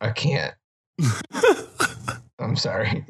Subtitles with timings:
[0.00, 0.54] I can't.
[2.38, 3.04] I'm sorry.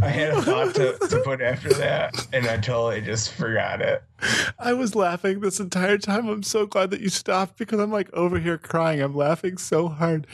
[0.00, 4.02] I had a thought to, to put after that, and I totally just forgot it.
[4.58, 6.28] I was laughing this entire time.
[6.28, 9.00] I'm so glad that you stopped because I'm like over here crying.
[9.00, 10.26] I'm laughing so hard.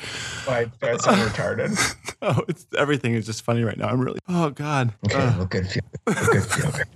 [0.47, 1.79] Like that's so retarded.
[2.25, 3.89] Oh, it's everything is just funny right now.
[3.89, 4.21] I'm really.
[4.29, 4.93] Oh God.
[5.07, 6.87] Okay, Uh, look good, feel look good, feel good.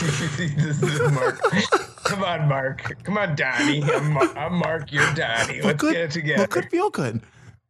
[0.00, 1.40] This is Mark.
[2.04, 3.02] Come on, Mark.
[3.04, 3.82] Come on, Donnie.
[3.82, 4.92] I'm, Mar- I'm Mark.
[4.92, 5.56] You're Donnie.
[5.56, 5.92] look Let's good.
[5.94, 6.42] get it together.
[6.42, 6.70] Look good.
[6.70, 7.20] Feel good.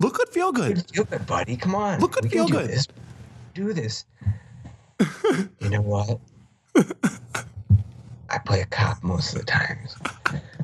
[0.00, 0.28] Look good.
[0.30, 0.90] Feel good.
[0.90, 1.56] Feel good, buddy.
[1.56, 2.00] Come on.
[2.00, 2.68] Look good, We feel do good.
[2.70, 2.88] This.
[3.54, 4.04] Do this.
[5.60, 6.20] you know what?
[8.28, 9.94] I play a cop most of the times,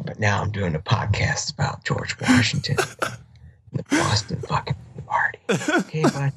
[0.04, 3.14] but now I'm doing a podcast about George Washington, and
[3.78, 4.74] the Boston fucking
[5.06, 5.38] party.
[5.48, 6.32] Okay, bud.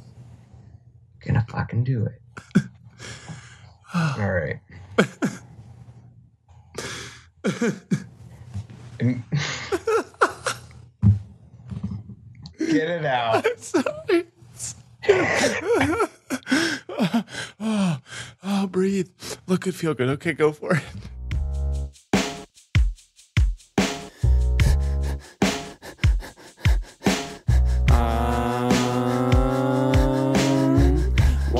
[1.25, 2.61] Gonna fucking do it.
[3.95, 4.59] All right.
[12.59, 13.45] Get it out.
[13.59, 14.25] Sorry.
[17.59, 17.99] oh,
[18.43, 19.09] oh, breathe.
[19.47, 19.75] Look good.
[19.75, 20.09] Feel good.
[20.09, 20.83] Okay, go for it.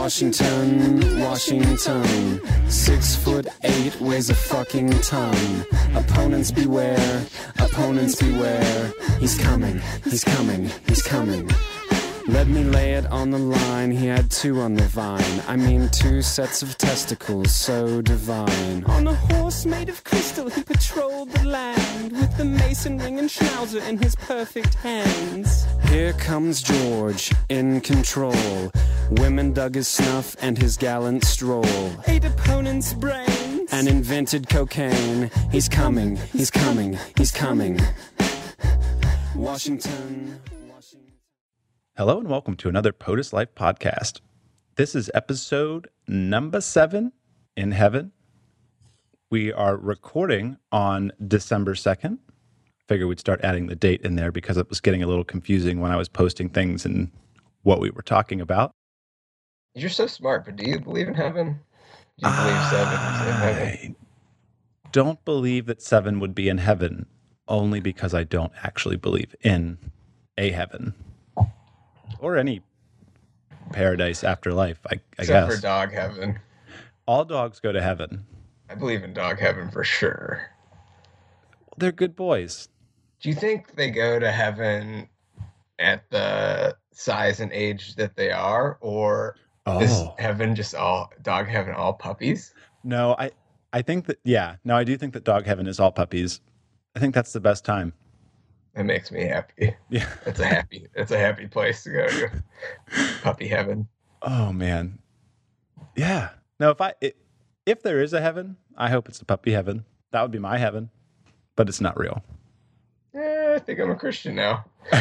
[0.06, 2.40] Washington, Washington,
[2.70, 5.66] six foot eight, weighs a fucking ton.
[5.96, 7.26] Opponents beware,
[7.58, 8.94] opponents beware.
[9.20, 11.50] He's coming, he's coming, he's coming.
[12.28, 13.92] Let me lay it on the line.
[13.92, 15.44] He had two on the vine.
[15.48, 18.84] I mean, two sets of testicles, so divine.
[18.86, 23.30] On a horse made of crystal, he patrolled the land with the mason ring and
[23.30, 25.66] schnauzer in his perfect hands.
[25.90, 28.72] Here comes George, in control.
[29.12, 31.92] Women dug his snuff and his gallant stroll.
[32.08, 35.30] Ate opponents' brains and invented cocaine.
[35.52, 37.80] He's coming, he's coming, he's coming.
[39.36, 40.40] Washington.
[41.98, 44.20] Hello and welcome to another POTUS Life podcast.
[44.76, 47.14] This is episode number seven
[47.56, 48.12] in heaven.
[49.32, 52.18] We are recording on December 2nd.
[52.90, 55.80] Figure we'd start adding the date in there because it was getting a little confusing
[55.80, 57.10] when I was posting things and
[57.64, 58.72] what we were talking about.
[59.74, 61.62] You're so smart, but do you believe in heaven?
[62.18, 63.96] Do you believe seven is in heaven?
[64.84, 67.06] I don't believe that seven would be in heaven
[67.48, 69.78] only because I don't actually believe in
[70.38, 70.94] a heaven
[72.20, 72.62] or any
[73.72, 75.56] paradise afterlife, I, I Except guess.
[75.56, 76.40] for dog heaven.
[77.08, 78.26] All dogs go to heaven.
[78.70, 80.50] I believe in dog heaven for sure.
[81.78, 82.68] They're good boys.
[83.22, 85.10] Do you think they go to heaven
[85.80, 89.36] at the size and age that they are, or
[89.82, 92.54] is Oh heaven just all dog heaven all puppies?
[92.84, 93.32] no, I
[93.74, 96.40] I think that yeah, no, I do think that dog heaven is all puppies.
[96.96, 97.94] I think that's the best time.
[98.76, 99.74] That makes me happy.
[99.90, 100.08] Yeah.
[100.26, 100.88] That's a happy.
[100.96, 102.44] That's a happy place to go to.
[103.22, 103.88] Puppy heaven.
[104.22, 105.00] Oh man.
[105.96, 106.30] Yeah.
[106.60, 106.94] No, if I
[107.66, 109.86] if there is a heaven, I hope it's a puppy heaven.
[110.12, 110.90] That would be my heaven,
[111.56, 112.24] but it's not real.
[113.14, 114.66] Eh, I think I'm a Christian now.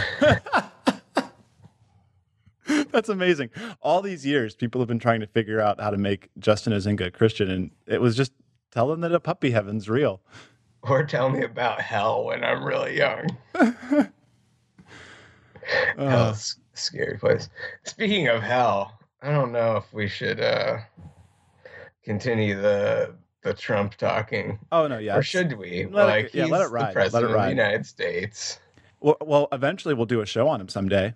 [2.67, 3.51] That's amazing.
[3.83, 7.07] All these years, people have been trying to figure out how to make Justin Ozinga
[7.07, 8.33] a Christian, and it was just
[8.71, 10.21] tell them that a puppy heaven's real.
[10.87, 13.27] Or tell me about hell when I'm really young.
[15.97, 16.35] Uh,
[16.75, 17.49] scary place.
[17.85, 20.77] Speaking of hell, I don't know if we should uh
[22.05, 24.59] continue the the Trump talking.
[24.73, 25.17] oh no, yeah.
[25.17, 25.87] or should we?
[25.91, 27.47] let it- like yeah, he's let it ride, let it president of ride.
[27.47, 28.59] the United States.
[29.01, 31.15] Well, well, eventually we'll do a show on him someday.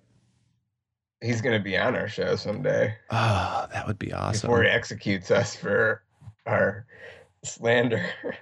[1.23, 4.49] He's gonna be on our show someday Oh, that would be awesome.
[4.49, 6.03] before he executes us for
[6.47, 6.87] our
[7.45, 8.07] slander.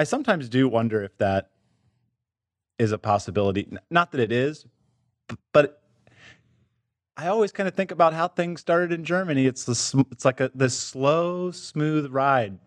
[0.00, 1.50] I sometimes do wonder if that
[2.78, 3.70] is a possibility.
[3.90, 4.64] Not that it is,
[5.52, 5.82] but
[7.18, 9.44] I always kind of think about how things started in Germany.
[9.44, 12.58] It's the it's like a this slow, smooth ride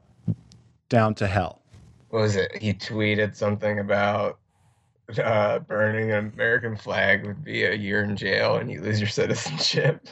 [0.90, 1.64] down to hell.
[2.10, 2.56] what was it?
[2.62, 4.38] He tweeted something about
[5.18, 9.10] uh, burning an American flag would be a year in jail and you lose your
[9.10, 10.08] citizenship.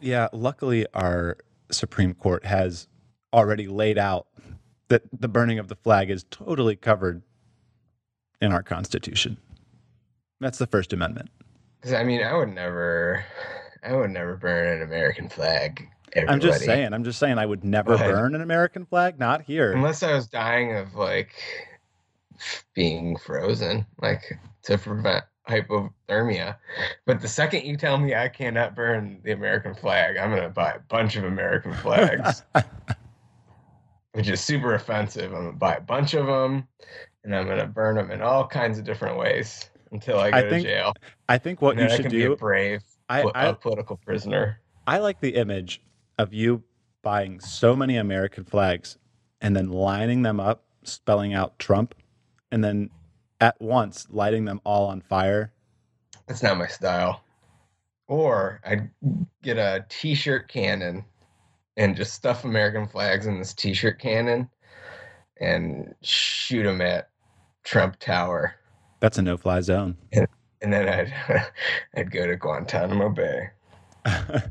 [0.00, 1.36] Yeah, luckily our
[1.70, 2.88] Supreme Court has
[3.32, 4.26] already laid out
[4.88, 7.22] that the burning of the flag is totally covered
[8.40, 9.36] in our Constitution.
[10.40, 11.30] That's the First Amendment.
[11.94, 13.24] I mean, I would never,
[13.82, 15.88] I would never burn an American flag.
[16.12, 16.34] Everybody.
[16.34, 16.92] I'm just saying.
[16.94, 17.38] I'm just saying.
[17.38, 18.10] I would never ahead.
[18.10, 19.18] burn an American flag.
[19.18, 19.72] Not here.
[19.72, 21.34] unless I was dying of like
[22.74, 26.56] being frozen, like to prevent hypothermia.
[27.06, 30.72] But the second you tell me I cannot burn the American flag, I'm gonna buy
[30.72, 32.42] a bunch of American flags,
[34.18, 35.32] which is super offensive.
[35.32, 36.66] I'm gonna buy a bunch of them,
[37.22, 39.70] and I'm gonna burn them in all kinds of different ways.
[39.92, 40.92] until I go I to jail.
[41.28, 42.32] I think what you I should can be do.
[42.32, 44.60] a brave I, I a political prisoner.
[44.88, 45.80] I like the image
[46.18, 46.64] of you
[47.02, 48.98] buying so many American flags
[49.40, 51.94] and then lining them up, spelling out Trump,
[52.50, 52.90] and then
[53.40, 55.52] at once lighting them all on fire.
[56.26, 57.22] That's not my style.
[58.08, 58.90] Or I'd
[59.44, 61.04] get a t-shirt cannon
[61.78, 64.50] and just stuff American flags in this t-shirt cannon
[65.40, 67.08] and shoot them at
[67.64, 68.54] Trump Tower.
[69.00, 69.96] That's a no-fly zone.
[70.12, 71.14] And then I'd
[71.96, 73.48] I'd go to Guantanamo Bay.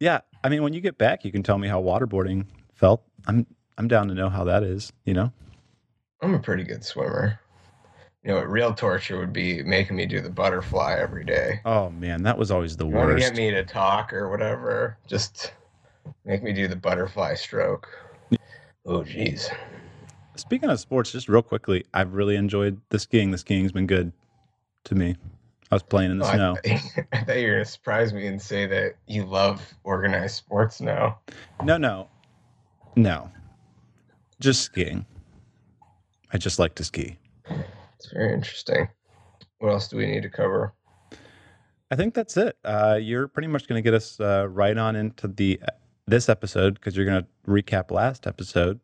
[0.00, 3.02] yeah, I mean, when you get back, you can tell me how waterboarding felt.
[3.26, 3.46] I'm
[3.78, 4.92] I'm down to know how that is.
[5.04, 5.32] You know,
[6.22, 7.38] I'm a pretty good swimmer.
[8.24, 11.60] You know, what real torture would be making me do the butterfly every day.
[11.66, 13.34] oh man, that was always the You want to worst.
[13.34, 14.96] get me to talk or whatever?
[15.06, 15.52] Just
[16.24, 17.88] make me do the butterfly stroke.
[18.84, 19.50] Oh, jeez.
[20.36, 23.30] Speaking of sports, just real quickly, I've really enjoyed the skiing.
[23.30, 24.12] The skiing's been good
[24.84, 25.16] to me.
[25.70, 26.56] I was playing in the Oh, snow.
[26.56, 29.74] I, th- I thought you were going to surprise me and say that you love
[29.82, 31.18] organized sports now.
[31.64, 32.08] No, no,
[32.94, 33.30] no,
[34.38, 35.04] just skiing.
[36.32, 37.18] I just like to ski.
[37.98, 38.88] It's very interesting.
[39.58, 40.74] What else do we need to cover?
[41.90, 42.56] I think that's it.
[42.64, 45.60] Uh, you're pretty much going to get us uh, right on into the
[46.06, 48.80] this episode because you're going to recap last episode,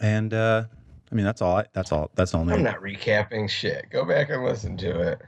[0.00, 0.64] and uh,
[1.10, 1.56] I mean that's all.
[1.58, 2.10] I, that's all.
[2.14, 2.48] That's all.
[2.50, 3.86] I'm not recapping shit.
[3.90, 5.22] Go back and listen to it.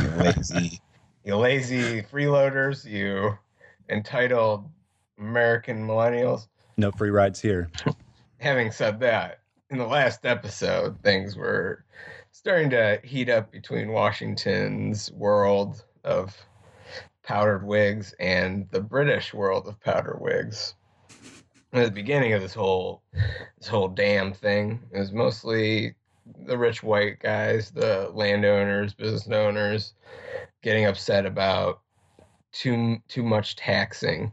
[0.00, 0.80] You lazy,
[1.24, 3.36] you lazy freeloaders, you
[3.88, 4.68] entitled
[5.18, 6.48] American millennials.
[6.76, 7.70] no free rides here.
[8.38, 9.40] having said that,
[9.70, 11.84] in the last episode, things were
[12.32, 16.36] starting to heat up between Washington's world of
[17.30, 20.74] powdered wigs and the British world of powdered wigs.
[21.72, 23.02] At the beginning of this whole
[23.56, 25.94] this whole damn thing, it was mostly
[26.44, 29.94] the rich white guys, the landowners, business owners,
[30.62, 31.82] getting upset about
[32.50, 34.32] too too much taxing.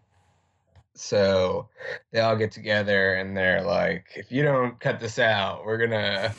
[0.95, 1.69] So
[2.11, 6.33] they all get together and they're like, if you don't cut this out, we're gonna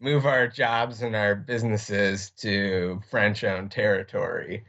[0.00, 4.64] move our jobs and our businesses to French-owned territory.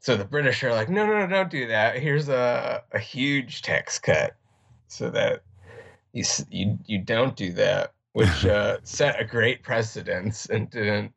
[0.00, 1.98] So the British are like, no, no, no, don't do that.
[1.98, 4.36] Here's a, a huge tax cut,
[4.86, 5.42] so that
[6.12, 11.12] you you you don't do that, which uh, set a great precedence and didn't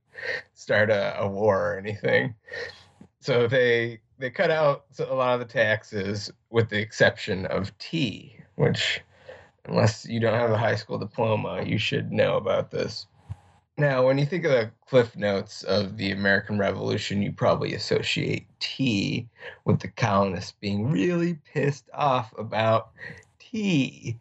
[0.53, 2.33] start a, a war or anything.
[3.19, 8.35] So they they cut out a lot of the taxes, with the exception of tea,
[8.55, 9.01] which,
[9.65, 13.07] unless you don't have a high school diploma, you should know about this.
[13.81, 18.45] Now, when you think of the cliff notes of the American Revolution, you probably associate
[18.59, 19.27] tea
[19.65, 22.91] with the colonists being really pissed off about
[23.39, 24.19] tea.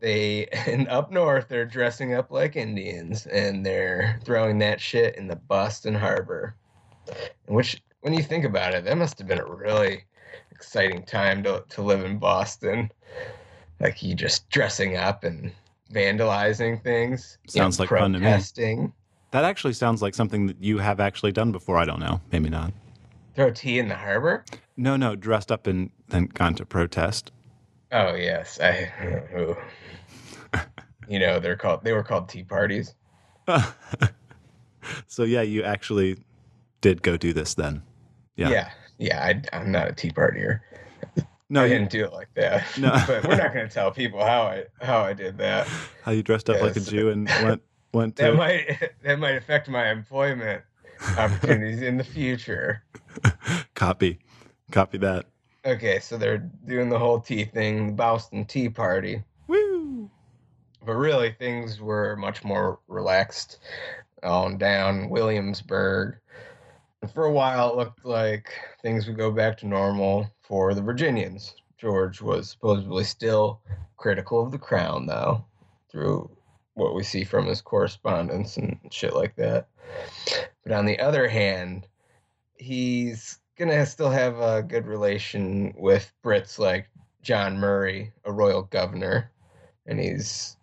[0.00, 5.28] They and up north they're dressing up like Indians and they're throwing that shit in
[5.28, 6.54] the Boston Harbor.
[7.44, 10.04] Which when you think about it, that must have been a really
[10.52, 12.90] exciting time to to live in Boston.
[13.78, 15.52] Like you just dressing up and
[15.94, 17.38] vandalizing things.
[17.46, 18.24] Sounds like fun to me.
[18.24, 18.92] protesting.
[19.30, 21.78] That actually sounds like something that you have actually done before.
[21.78, 22.20] I don't know.
[22.30, 22.72] Maybe not.
[23.34, 24.44] Throw tea in the harbor?
[24.76, 27.32] No, no, dressed up and then gone to protest.
[27.90, 28.92] Oh yes, I.
[31.08, 31.84] you know they're called.
[31.84, 32.94] They were called tea parties.
[35.06, 36.18] so yeah, you actually
[36.80, 37.82] did go do this then.
[38.36, 38.50] Yeah.
[38.50, 39.24] Yeah, yeah.
[39.24, 40.60] I, I'm not a tea partier.
[41.54, 42.66] No, I you, didn't do it like that.
[42.78, 42.90] No.
[43.06, 45.68] but we're not going to tell people how I how I did that.
[46.02, 49.36] how you dressed up like a Jew and went went That to might that might
[49.36, 50.64] affect my employment
[51.16, 52.82] opportunities in the future.
[53.74, 54.18] copy,
[54.72, 55.26] copy that.
[55.64, 59.22] Okay, so they're doing the whole tea thing, the Boston Tea Party.
[59.46, 60.10] Woo!
[60.84, 63.60] but really things were much more relaxed
[64.24, 66.16] on down Williamsburg.
[67.12, 71.54] For a while, it looked like things would go back to normal for the Virginians.
[71.76, 73.60] George was supposedly still
[73.96, 75.44] critical of the crown, though,
[75.90, 76.30] through
[76.74, 79.68] what we see from his correspondence and shit like that.
[80.62, 81.86] But on the other hand,
[82.56, 86.88] he's gonna still have a good relation with Brits like
[87.22, 89.30] John Murray, a royal governor,
[89.86, 90.56] and he's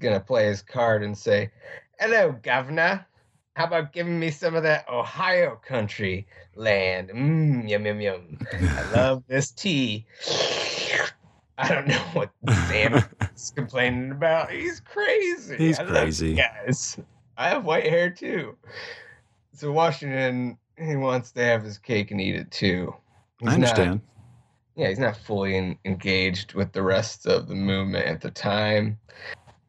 [0.00, 1.50] gonna play his card and say,
[1.98, 3.06] "Hello, governor.
[3.56, 7.08] How about giving me some of that Ohio country land?
[7.08, 8.38] Mmm, yum yum yum.
[8.52, 10.04] I love this tea."
[11.56, 12.30] I don't know what
[12.68, 13.02] Sam
[13.34, 14.50] is complaining about.
[14.50, 15.56] He's crazy.
[15.56, 16.34] He's I crazy.
[16.34, 16.98] guys.
[17.38, 18.56] I have white hair too.
[19.54, 22.94] So Washington, he wants to have his cake and eat it too.
[23.42, 24.00] I He's not- understand.
[24.74, 28.98] yeah, he's not fully en- engaged with the rest of the movement at the time.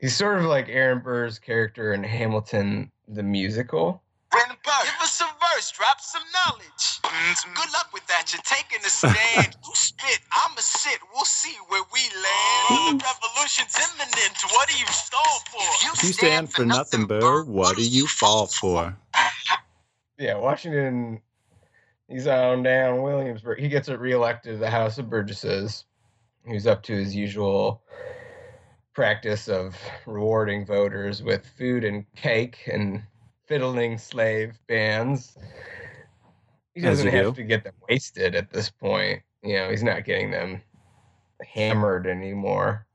[0.01, 4.01] He's sort of like Aaron Burr's character in Hamilton the musical.
[4.31, 6.99] Give us the verse, drop some knowledge.
[7.01, 7.53] Mm-hmm.
[7.53, 8.33] Good luck with that.
[8.33, 9.55] You're taking a stand.
[9.65, 10.99] you spit, I'ma sit.
[11.13, 12.99] We'll see where we land.
[12.99, 14.35] The revolution's imminent.
[14.51, 15.93] What do you stall for?
[15.93, 18.95] If you stand for nothing, Burr, what do you fall for?
[20.19, 21.21] Yeah, Washington.
[22.07, 23.59] He's on down Williamsburg.
[23.59, 25.85] He gets reelected to the House of Burgesses.
[26.43, 27.83] He's up to his usual
[28.97, 29.77] practice of
[30.07, 33.03] rewarding voters with food and cake and
[33.45, 35.37] fiddling slave bands.
[36.73, 37.43] He doesn't have do.
[37.43, 39.21] to get them wasted at this point.
[39.43, 40.63] You know, he's not getting them
[41.47, 42.87] hammered anymore.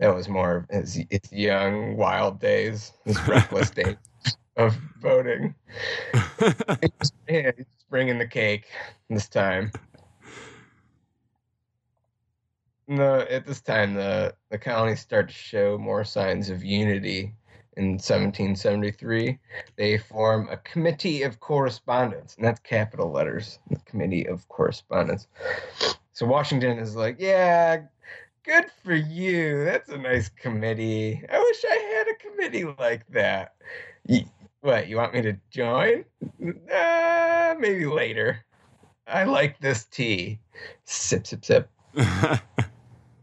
[0.00, 3.96] That was more of his, his young, wild days, his reckless days
[4.58, 5.54] of voting.
[7.28, 8.66] Yeah, he's bringing the cake
[9.08, 9.72] this time.
[12.88, 17.34] No, at this time, the, the colonies start to show more signs of unity.
[17.76, 19.38] In 1773,
[19.76, 25.26] they form a committee of correspondence, and that's capital letters, the committee of correspondence.
[26.12, 27.84] So Washington is like, yeah,
[28.44, 29.64] good for you.
[29.64, 31.22] That's a nice committee.
[31.32, 33.54] I wish I had a committee like that.
[34.60, 36.04] What, you want me to join?
[36.70, 38.44] Uh, maybe later.
[39.06, 40.40] I like this tea.
[40.84, 41.70] Sip, sip, sip.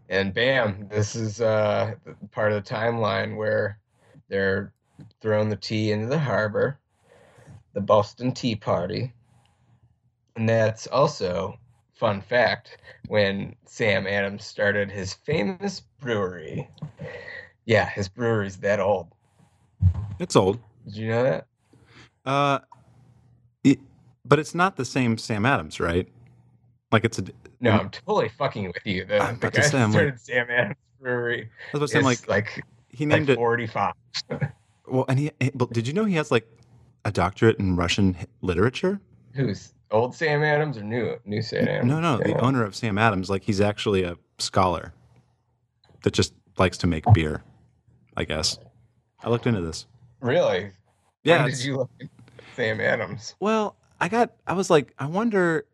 [0.09, 1.93] And bam, this is uh,
[2.31, 3.77] part of the timeline where
[4.27, 4.73] they're
[5.21, 6.79] throwing the tea into the harbor,
[7.73, 9.13] the Boston Tea Party.
[10.35, 11.59] And that's also,
[11.93, 16.67] fun fact, when Sam Adams started his famous brewery.
[17.65, 19.07] Yeah, his brewery's that old.
[20.17, 20.59] it's old.
[20.85, 21.45] Did you know that?
[22.25, 22.59] Uh,
[23.63, 23.79] it,
[24.25, 26.07] but it's not the same Sam Adams, right?
[26.91, 27.23] Like it's a.
[27.59, 29.05] No, I'm totally fucking with you.
[29.05, 32.27] The, I'm the guy say, I'm like- Sam Adams Brewery I was about to like,
[32.27, 33.35] like, he like named it.
[33.35, 33.93] 45.
[34.87, 35.31] Well, and he.
[35.39, 36.47] he- But did you know he has like
[37.05, 38.99] a doctorate in Russian literature?
[39.35, 41.85] Who's old Sam Adams or new new Sam Adams?
[41.87, 42.39] No, no, the Yeah.
[42.39, 44.91] owner of Sam Adams, like he's actually a scholar
[46.01, 47.43] that just likes to make beer.
[48.17, 48.57] I guess.
[49.23, 49.85] I looked into this.
[50.21, 50.71] Really?
[51.23, 51.43] Yeah.
[51.43, 52.07] When did you look at
[52.55, 53.35] Sam Adams?
[53.39, 54.31] Well, I got.
[54.47, 55.65] I was like, I wonder.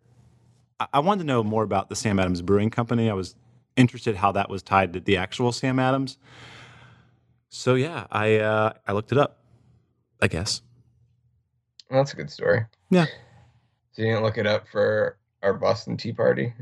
[0.94, 3.10] I- wanted to know more about the Sam Adams Brewing Company.
[3.10, 3.36] I was
[3.76, 6.18] interested how that was tied to the actual Sam Adams.
[7.50, 9.40] So yeah, I uh, I looked it up.
[10.22, 10.62] I guess.
[11.90, 12.66] Well, that's a good story.
[12.90, 13.06] Yeah.
[13.92, 16.54] So you didn't look it up for our Boston Tea Party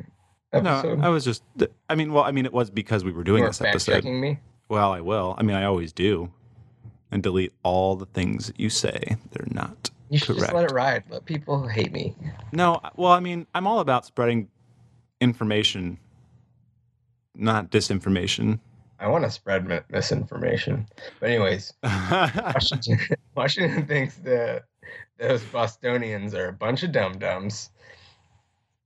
[0.51, 0.99] episode?
[0.99, 1.43] No, I was just.
[1.89, 4.03] I mean, well, I mean, it was because we were doing weren't this episode.
[4.05, 4.39] me.
[4.69, 5.35] Well, I will.
[5.37, 6.31] I mean, I always do,
[7.11, 9.17] and delete all the things that you say.
[9.31, 11.05] They're not You should just let it ride.
[11.09, 12.15] Let people hate me.
[12.51, 14.47] No, well, I mean, I'm all about spreading
[15.19, 15.97] information,
[17.33, 18.59] not disinformation.
[18.99, 20.85] I want to spread mi- misinformation.
[21.19, 22.99] But anyways, Washington,
[23.35, 24.65] Washington thinks that
[25.17, 27.71] those Bostonians are a bunch of dum dums.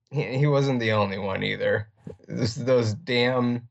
[0.09, 1.89] He, he wasn't the only one either.
[2.29, 3.67] This, those damn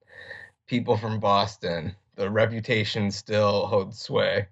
[0.67, 1.97] people from Boston.
[2.17, 4.49] The reputation still holds sway.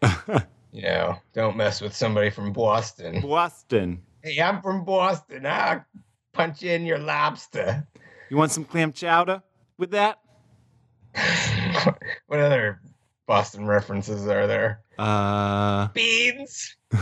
[0.72, 3.20] You know, don't mess with somebody from Boston.
[3.20, 4.02] Boston.
[4.22, 5.46] Hey, I'm from Boston.
[5.46, 5.84] I'll
[6.32, 7.86] punch you in your lobster.
[8.30, 9.42] You want some clam chowder
[9.78, 10.18] with that?
[12.26, 12.80] what other
[13.26, 14.80] Boston references are there?
[14.98, 16.76] Uh, Beans.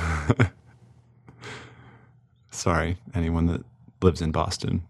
[2.51, 3.65] sorry, anyone that
[4.03, 4.83] lives in Boston.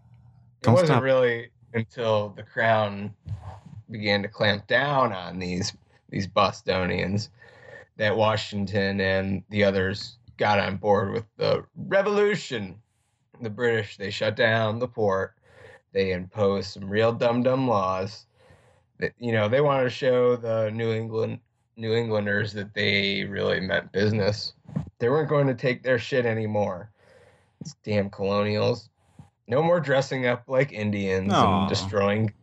[0.61, 1.03] It Don't wasn't stop.
[1.03, 3.13] really until the crown
[3.89, 5.73] began to clamp down on these
[6.09, 7.29] these Bostonians
[7.97, 12.75] that Washington and the others got on board with the revolution.
[13.41, 15.33] The British they shut down the port.
[15.91, 18.25] They imposed some real dumb dumb laws.
[18.99, 21.39] That you know they wanted to show the New England
[21.75, 24.53] New Englanders that they really meant business.
[24.99, 26.91] They weren't going to take their shit anymore.
[27.61, 28.89] These damn colonials.
[29.47, 31.61] No more dressing up like Indians Aw.
[31.61, 32.33] and destroying.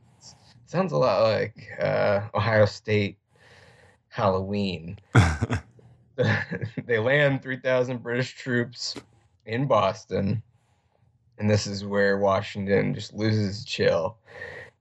[0.66, 3.18] Sounds a lot like uh, Ohio State
[4.14, 4.96] Halloween.
[6.86, 8.94] they land 3,000 British troops
[9.44, 10.40] in Boston.
[11.36, 14.16] And this is where Washington just loses chill.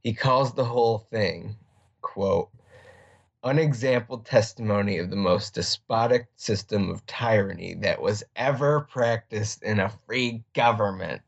[0.03, 1.55] He calls the whole thing,
[2.01, 2.49] quote,
[3.43, 9.91] unexampled testimony of the most despotic system of tyranny that was ever practiced in a
[10.05, 11.23] free government.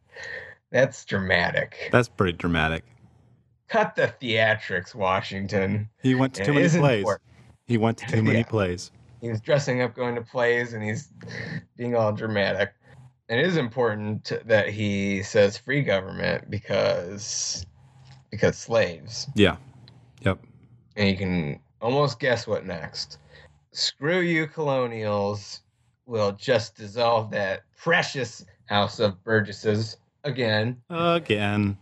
[0.69, 1.89] That's dramatic.
[1.91, 2.83] That's pretty dramatic.
[3.67, 5.89] Cut the theatrics, Washington.
[6.03, 7.00] He went to too many plays.
[7.00, 7.35] important.
[7.67, 8.45] He went to too many Yeah.
[8.45, 8.91] plays.
[9.22, 11.10] He was dressing up, going to plays, and he's
[11.77, 12.74] being all dramatic.
[13.27, 17.65] And it is important to, that he says free government because
[18.29, 19.27] because slaves.
[19.34, 19.57] Yeah.
[20.22, 20.39] Yep.
[20.95, 23.19] And you can almost guess what next.
[23.72, 25.62] Screw you, colonials.
[26.05, 30.81] We'll just dissolve that precious House of Burgesses again.
[30.89, 31.77] Again.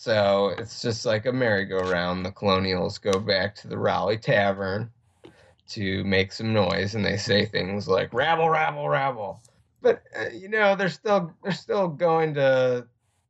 [0.00, 2.24] So it's just like a merry-go-round.
[2.24, 4.90] The colonials go back to the Raleigh Tavern
[5.68, 9.42] to make some noise, and they say things like "rabble, rabble, rabble."
[9.82, 12.86] But uh, you know, they're still they're still going to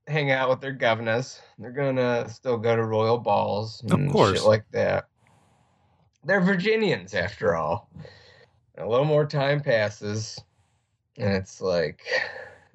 [0.07, 1.41] hang out with their governors.
[1.59, 4.39] They're gonna still go to royal balls Of and course.
[4.39, 5.09] shit like that.
[6.23, 7.91] They're Virginians after all.
[8.79, 10.39] A little more time passes,
[11.19, 12.03] and it's like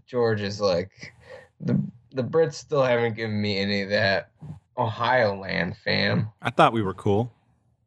[0.05, 1.13] George is like
[1.61, 1.81] the
[2.15, 4.31] the Brits still haven't given me any of that
[4.77, 6.29] Ohio land, fam.
[6.41, 7.31] I thought we were cool.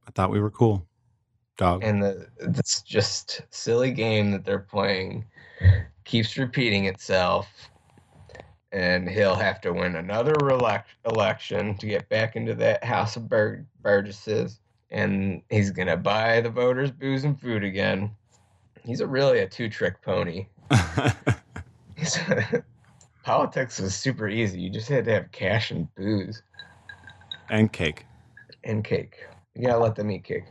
[0.07, 0.87] I thought we were cool.
[1.57, 1.83] Dog.
[1.83, 5.25] And the this just silly game that they're playing
[6.05, 7.49] keeps repeating itself.
[8.71, 13.29] And he'll have to win another elec- election to get back into that House of
[13.29, 14.61] Bur- Burgesses.
[14.91, 18.11] And he's going to buy the voters booze and food again.
[18.85, 20.47] He's a really a two trick pony.
[23.29, 24.59] Politics was super easy.
[24.59, 26.43] You just had to have cash and booze.
[27.51, 28.07] and cake.
[28.65, 29.17] and cake.
[29.55, 30.47] You gotta let them eat cake.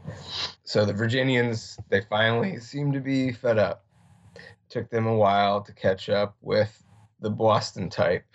[0.63, 3.83] So the Virginians, they finally seem to be fed up.
[4.69, 6.83] Took them a while to catch up with
[7.19, 8.27] the Boston type.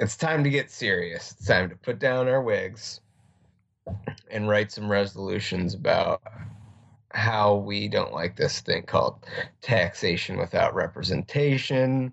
[0.00, 1.30] It's time to get serious.
[1.30, 3.00] It's time to put down our wigs
[4.28, 6.20] and write some resolutions about
[7.12, 9.24] how we don't like this thing called
[9.60, 12.12] taxation without representation.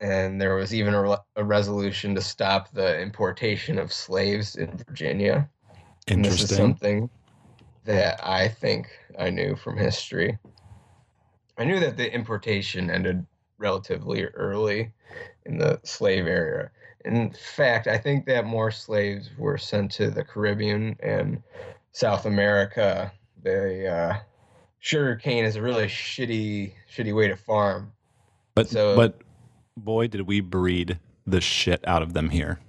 [0.00, 5.48] And there was even a, a resolution to stop the importation of slaves in Virginia.
[6.08, 7.10] And this is something
[7.84, 8.88] that I think
[9.18, 10.38] I knew from history.
[11.58, 13.26] I knew that the importation ended
[13.58, 14.92] relatively early
[15.44, 16.70] in the slave era.
[17.04, 21.42] In fact, I think that more slaves were sent to the Caribbean and
[21.92, 23.12] South America.
[23.42, 24.18] The uh,
[24.78, 27.92] sugar cane is a really shitty, shitty way to farm.
[28.54, 29.20] But So- but
[29.84, 32.60] boy, did we breed the shit out of them here,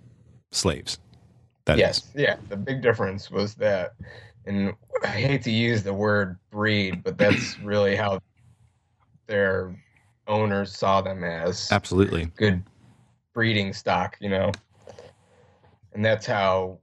[0.52, 1.00] slaves.
[1.66, 1.80] That is.
[1.80, 2.38] yes, yeah.
[2.50, 3.94] The big difference was that,
[4.46, 8.20] and I hate to use the word breed, but that's really how
[9.28, 9.76] their
[10.28, 12.26] owners saw them as absolutely.
[12.36, 12.64] good
[13.34, 14.52] breeding stock, you know.
[15.94, 16.80] And that's how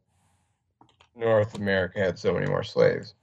[1.17, 3.15] North America had so many more slaves.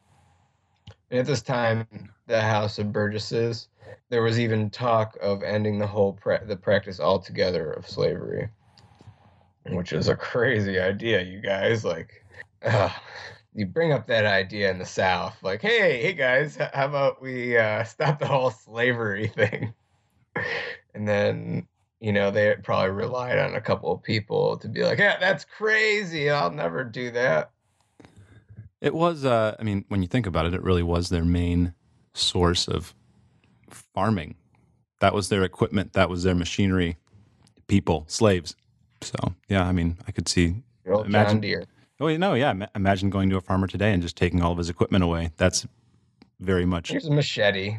[1.11, 1.87] At this time,
[2.27, 3.69] the House of Burgesses,
[4.09, 8.49] there was even talk of ending the whole pra- the practice altogether of slavery,
[9.67, 11.85] which is a crazy idea, you guys.
[11.85, 12.25] Like,
[12.63, 12.89] uh,
[13.53, 17.57] you bring up that idea in the South, like, hey, hey guys, how about we
[17.57, 19.73] uh, stop the whole slavery thing?
[20.93, 21.67] and then
[21.99, 25.45] you know they probably relied on a couple of people to be like yeah that's
[25.45, 27.51] crazy i'll never do that
[28.81, 29.25] It was.
[29.25, 31.73] Uh, I mean, when you think about it, it really was their main
[32.13, 32.93] source of
[33.69, 34.35] farming.
[34.99, 35.93] That was their equipment.
[35.93, 36.97] That was their machinery.
[37.67, 38.55] People, slaves.
[39.01, 40.63] So yeah, I mean, I could see.
[40.85, 41.65] Imagine- john deere
[41.97, 42.53] Oh, you know, yeah.
[42.75, 45.31] Imagine going to a farmer today and just taking all of his equipment away.
[45.37, 45.65] That's
[46.39, 47.77] very much here's a machete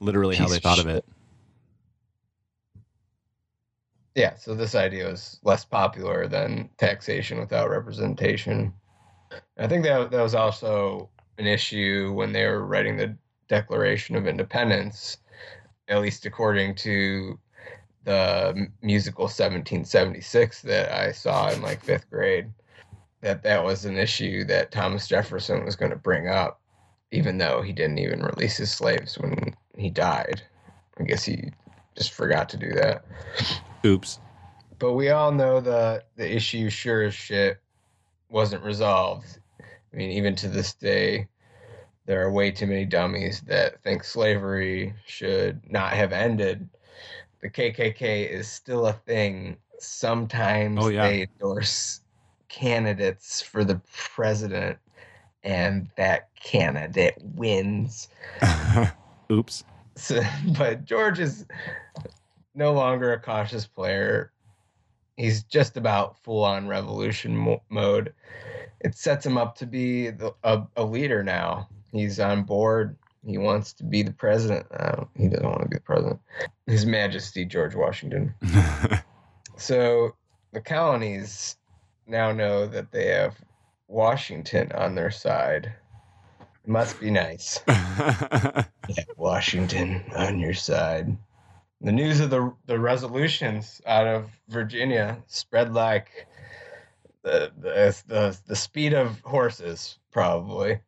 [0.00, 0.96] literally how they thought of shit.
[0.96, 1.04] it.
[4.14, 8.72] yeah so this idea was less popular than taxation without representation
[9.58, 13.14] i think that that was also an issue when they were writing the
[13.48, 15.18] declaration of independence
[15.88, 17.38] at least according to
[18.04, 22.50] the musical 1776 that i saw in like fifth grade
[23.20, 26.60] that that was an issue that thomas jefferson was going to bring up
[27.10, 30.42] even though he didn't even release his slaves when he died
[30.98, 31.50] i guess he
[31.96, 33.04] just forgot to do that
[33.84, 34.18] Oops.
[34.78, 37.60] but we all know the the issue sure as shit
[38.32, 39.38] wasn't resolved.
[39.60, 41.28] I mean, even to this day,
[42.06, 46.68] there are way too many dummies that think slavery should not have ended.
[47.42, 49.56] The KKK is still a thing.
[49.78, 51.08] Sometimes Oh, yeah.
[51.08, 52.00] they endorse
[52.48, 53.80] candidates for the
[54.14, 54.78] president,
[55.44, 58.08] and that candidate wins.
[59.32, 59.64] Oops.
[59.96, 60.20] So,
[60.58, 61.46] but George is
[62.54, 64.31] no longer a cautious player.
[65.16, 68.12] He's just about full on revolution mo- mode.
[68.80, 71.68] It sets him up to be the, a, a leader now.
[71.92, 72.96] He's on board.
[73.24, 74.66] He wants to be the president.
[74.72, 76.18] Uh, he doesn't want to be the president.
[76.66, 78.34] His Majesty George Washington.
[79.56, 80.16] So
[80.52, 81.56] the colonies
[82.06, 83.36] now know that they have
[83.86, 85.72] Washington on their side.
[86.66, 87.60] Must be nice.
[88.88, 91.16] Yeah, Washington on your side.
[91.82, 96.28] The news of the the resolutions out of Virginia spread like
[97.22, 100.78] the the the, the speed of horses, probably.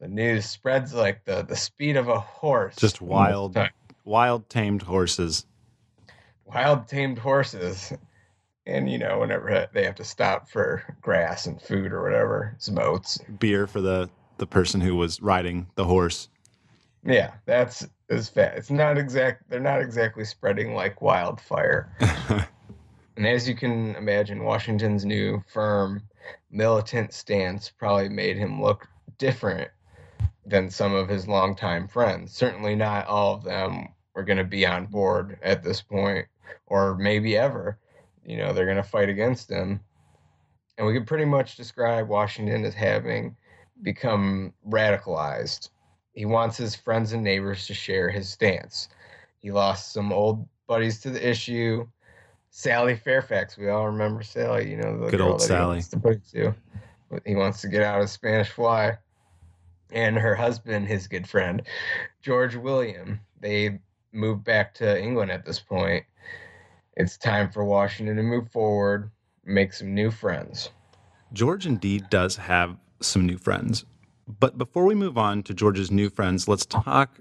[0.00, 2.76] The news spreads like the, the speed of a horse.
[2.76, 3.06] Just mm-hmm.
[3.06, 3.58] wild.
[4.04, 5.44] wild tamed horses.
[6.44, 7.92] Wild tamed horses.
[8.64, 12.78] And, you know, whenever they have to stop for grass and food or whatever, some
[12.78, 13.18] oats.
[13.38, 16.28] Beer for the the person who was riding the horse.
[17.04, 18.56] Yeah, that's is fat.
[18.56, 19.48] It's not exact.
[19.48, 21.92] They're not exactly spreading like wildfire.
[23.16, 26.02] and as you can imagine, Washington's new firm
[26.50, 29.70] militant stance probably made him look different
[30.46, 32.32] than some of his longtime friends.
[32.32, 36.26] Certainly not all of them were going to be on board at this point,
[36.66, 37.78] or maybe ever.
[38.24, 39.80] You know, they're going to fight against him.
[40.76, 43.36] And we could pretty much describe Washington as having
[43.82, 45.70] become radicalized.
[46.18, 48.88] He wants his friends and neighbors to share his stance.
[49.38, 51.86] He lost some old buddies to the issue.
[52.50, 55.76] Sally Fairfax, we all remember Sally, you know, the Good old that he Sally.
[55.76, 56.54] wants to to.
[57.24, 58.98] He wants to get out of Spanish Fly.
[59.92, 61.62] And her husband, his good friend,
[62.20, 63.78] George William, they
[64.10, 66.04] moved back to England at this point.
[66.96, 69.08] It's time for Washington to move forward,
[69.44, 70.70] make some new friends.
[71.32, 73.84] George indeed does have some new friends.
[74.28, 77.18] But before we move on to George's new friends, let's talk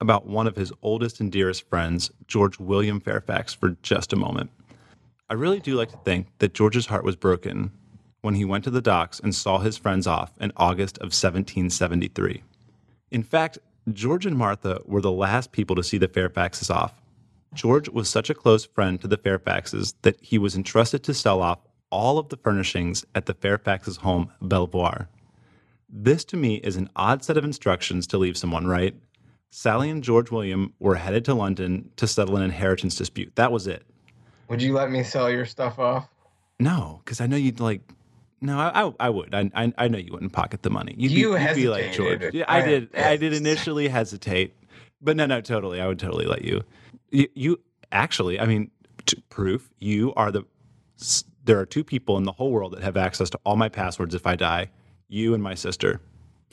[0.00, 4.50] about one of his oldest and dearest friends, George William Fairfax, for just a moment.
[5.28, 7.70] I really do like to think that George's heart was broken
[8.22, 12.42] when he went to the docks and saw his friends off in August of 1773.
[13.10, 13.58] In fact,
[13.92, 16.94] George and Martha were the last people to see the Fairfaxes off.
[17.52, 21.42] George was such a close friend to the Fairfaxes that he was entrusted to sell
[21.42, 21.58] off
[21.90, 25.08] all of the furnishings at the Fairfaxes' home, Belvoir.
[25.92, 28.94] This to me is an odd set of instructions to leave someone, right?
[29.50, 33.32] Sally and George William were headed to London to settle an inheritance dispute.
[33.34, 33.84] That was it.
[34.48, 36.08] Would you let me sell your stuff off?
[36.60, 37.80] No, because I know you'd like.
[38.40, 39.34] No, I, I, I would.
[39.34, 40.94] I, I, I know you wouldn't pocket the money.
[40.96, 41.92] You'd, You be, you'd be like.
[41.92, 42.22] George.
[42.32, 42.96] Yeah, I I- did.
[42.96, 44.54] I did initially hesitate,
[45.02, 45.80] but no, no, totally.
[45.80, 46.62] I would totally let you.
[47.10, 47.60] You, you
[47.92, 48.70] actually, I mean,
[49.06, 49.68] t- proof.
[49.80, 50.44] You are the.
[51.44, 54.14] There are two people in the whole world that have access to all my passwords
[54.14, 54.70] if I die.
[55.10, 56.00] You and my sister.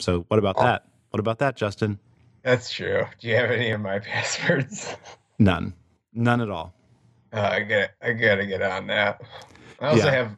[0.00, 0.84] So what about that?
[1.10, 1.98] What about that, Justin?
[2.42, 3.04] That's true.
[3.20, 4.94] Do you have any of my passwords?
[5.38, 5.72] None.
[6.12, 6.74] None at all.
[7.32, 9.22] Uh, I got I gotta get on that.
[9.80, 10.10] I also Yeah.
[10.10, 10.36] have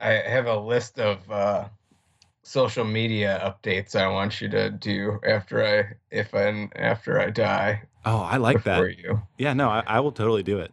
[0.00, 1.68] I have a list of uh,
[2.42, 7.82] social media updates I want you to do after I if and after I die.
[8.04, 8.98] Oh, I like that.
[8.98, 9.22] you.
[9.38, 10.72] Yeah, no, I, I will totally do it.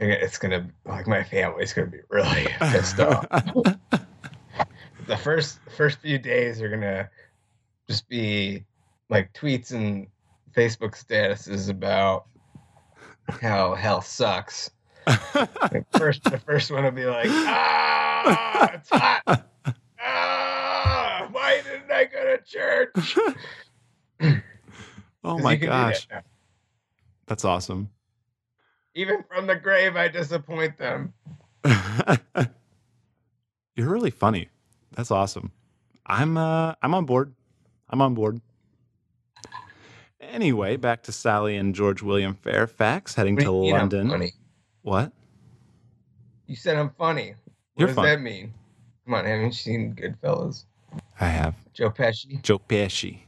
[0.00, 3.26] It's gonna like my family's gonna be really pissed off.
[5.12, 7.10] the first first few days are gonna
[7.86, 8.64] just be
[9.10, 10.06] like tweets and
[10.56, 12.24] Facebook statuses about
[13.28, 14.70] how hell sucks.
[15.34, 19.46] Like first, the first one will be like, ah, it's hot.
[20.00, 23.18] Ah, why didn't I go to church?
[25.24, 26.08] oh my do that gosh,
[27.26, 27.90] that's awesome.
[28.94, 31.12] Even from the grave, I disappoint them.
[33.76, 34.48] You're really funny.
[34.94, 35.52] That's awesome.
[36.06, 37.34] I'm uh I'm on board.
[37.88, 38.40] I'm on board.
[40.20, 44.08] Anyway, back to Sally and George William Fairfax heading to you London.
[44.08, 44.32] funny?
[44.82, 45.12] What?
[46.46, 47.34] You said I'm funny.
[47.74, 48.04] What You're does fun.
[48.06, 48.54] that mean?
[49.04, 50.64] Come on, haven't you seen Goodfellas?
[51.20, 52.40] I have Joe Pesci.
[52.42, 53.20] Joe Pesci.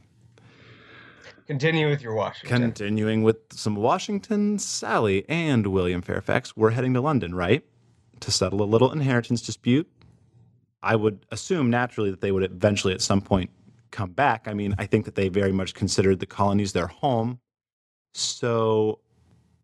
[1.47, 2.61] Continue with your Washington.
[2.61, 7.63] Continuing with some Washington, Sally and William Fairfax were heading to London, right?
[8.21, 9.87] To settle a little inheritance dispute.
[10.85, 13.49] I would assume naturally that they would eventually at some point
[13.89, 14.47] come back.
[14.47, 17.39] I mean, I think that they very much considered the colonies their home.
[18.13, 18.99] So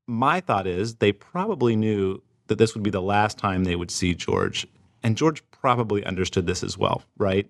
[0.07, 3.91] my thought is they probably knew that this would be the last time they would
[3.91, 4.65] see George.
[5.03, 7.47] And George probably understood this as well, right?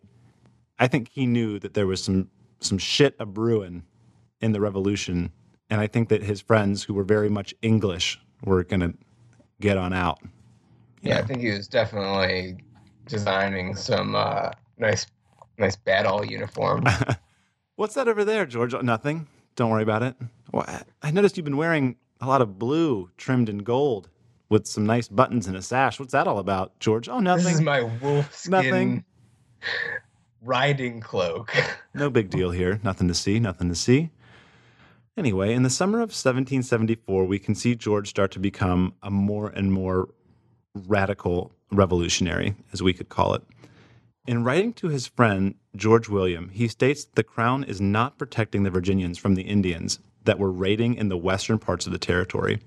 [0.77, 2.29] I think he knew that there was some
[2.59, 3.83] some shit a brewing
[4.41, 5.31] in the revolution.
[5.69, 8.93] And I think that his friends who were very much English were gonna
[9.61, 10.19] get on out.
[11.01, 12.57] yeah, I think he was definitely
[13.05, 15.05] designing some uh, nice,
[15.57, 16.85] nice battle uniform.
[17.75, 18.73] What's that over there, George?
[18.81, 19.27] Nothing.
[19.55, 20.15] Don't worry about it.
[20.51, 20.65] Well,
[21.03, 24.09] I- noticed you've been wearing a lot of blue trimmed in gold
[24.49, 25.99] with some nice buttons and a sash.
[25.99, 27.07] What's that all about, George?
[27.09, 27.45] Oh, nothing.
[27.45, 29.05] This is my wolf skin Nothing.
[30.41, 31.53] riding cloak.
[31.93, 32.79] No big deal here.
[32.83, 34.11] Nothing to see, nothing to see.
[35.17, 39.49] Anyway, in the summer of 1774, we can see George start to become a more
[39.49, 40.07] and more
[40.73, 43.43] radical revolutionary, as we could call it.
[44.27, 48.69] In writing to his friend George William, he states the crown is not protecting the
[48.69, 52.59] Virginians from the Indians that were raiding in the western parts of the territory.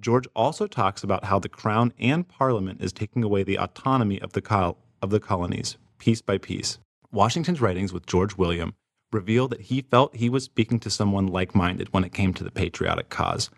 [0.00, 4.32] George also talks about how the crown and parliament is taking away the autonomy of
[4.32, 6.78] the col- of the colonies piece by piece.
[7.12, 8.74] Washington's writings with George William
[9.12, 12.50] reveal that he felt he was speaking to someone like-minded when it came to the
[12.50, 13.50] patriotic cause.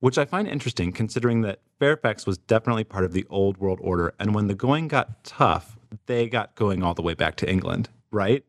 [0.00, 4.14] Which I find interesting considering that Fairfax was definitely part of the old world order.
[4.18, 7.88] And when the going got tough, they got going all the way back to England,
[8.10, 8.44] right?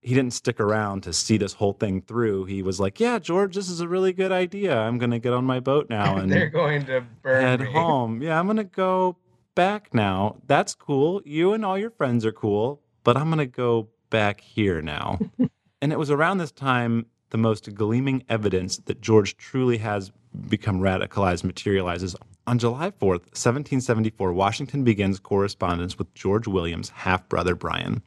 [0.00, 2.44] He didn't stick around to see this whole thing through.
[2.44, 4.76] He was like, Yeah, George, this is a really good idea.
[4.76, 7.72] I'm going to get on my boat now and They're going to burn head me.
[7.72, 8.22] home.
[8.22, 9.16] Yeah, I'm going to go
[9.54, 10.36] back now.
[10.46, 11.22] That's cool.
[11.24, 15.18] You and all your friends are cool, but I'm going to go back here now.
[15.80, 20.12] and it was around this time the most gleaming evidence that George truly has
[20.48, 22.16] become radicalized materializes.
[22.46, 28.02] On July 4th, 1774, Washington begins correspondence with George Williams' half brother Brian.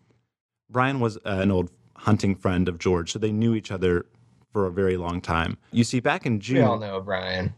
[0.70, 4.06] Brian was uh, an old hunting friend of George, so they knew each other
[4.52, 5.58] for a very long time.
[5.72, 6.58] You see, back in June.
[6.58, 7.54] We all know Brian.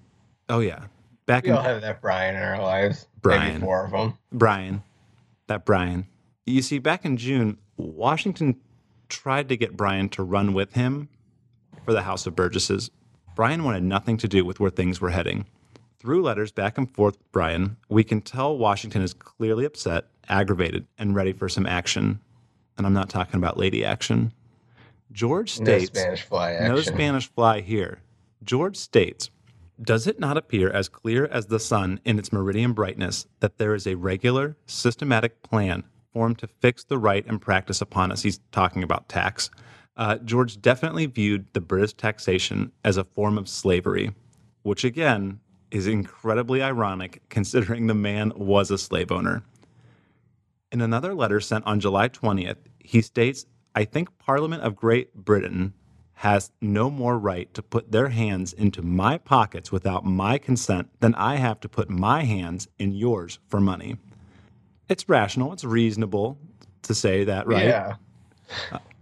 [0.47, 0.85] Oh, yeah.
[1.25, 3.07] Back We in all have that Brian in our lives.
[3.21, 3.53] Brian.
[3.53, 4.17] Maybe four of them.
[4.31, 4.83] Brian,
[5.47, 6.07] that Brian.
[6.45, 8.55] You see, back in June, Washington
[9.09, 11.09] tried to get Brian to run with him
[11.85, 12.89] for the House of Burgesses.
[13.35, 15.45] Brian wanted nothing to do with where things were heading.
[15.99, 20.87] Through letters back and forth with Brian, we can tell Washington is clearly upset, aggravated,
[20.97, 22.19] and ready for some action.
[22.77, 24.33] And I'm not talking about lady action.
[25.11, 26.67] George No states Spanish fly action.
[26.69, 28.01] no Spanish fly here.
[28.43, 29.29] George states,
[29.81, 33.73] Does it not appear as clear as the sun in its meridian brightness that there
[33.75, 38.21] is a regular, systematic plan formed to fix the right and practice upon us?
[38.23, 39.49] He's talking about tax.
[39.99, 44.15] Uh, George definitely viewed the British taxation as a form of slavery,
[44.63, 49.43] which again is incredibly ironic considering the man was a slave owner.
[50.71, 55.73] In another letter sent on July 20th, he states, I think Parliament of Great Britain
[56.13, 61.13] has no more right to put their hands into my pockets without my consent than
[61.15, 63.97] I have to put my hands in yours for money.
[64.87, 66.37] It's rational, it's reasonable
[66.83, 67.65] to say that, right?
[67.65, 67.95] Yeah.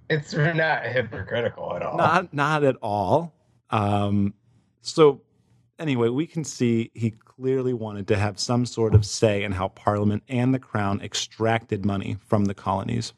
[0.09, 1.97] It's not hypocritical at all.
[1.97, 3.33] Not not at all.
[3.69, 4.33] Um,
[4.81, 5.21] so
[5.79, 9.67] anyway, we can see he clearly wanted to have some sort of say in how
[9.69, 13.13] Parliament and the Crown extracted money from the colonies.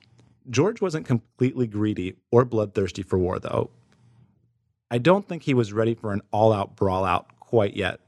[0.49, 3.69] George wasn't completely greedy or bloodthirsty for war, though.
[4.91, 7.99] I don't think he was ready for an all out brawl out quite yet.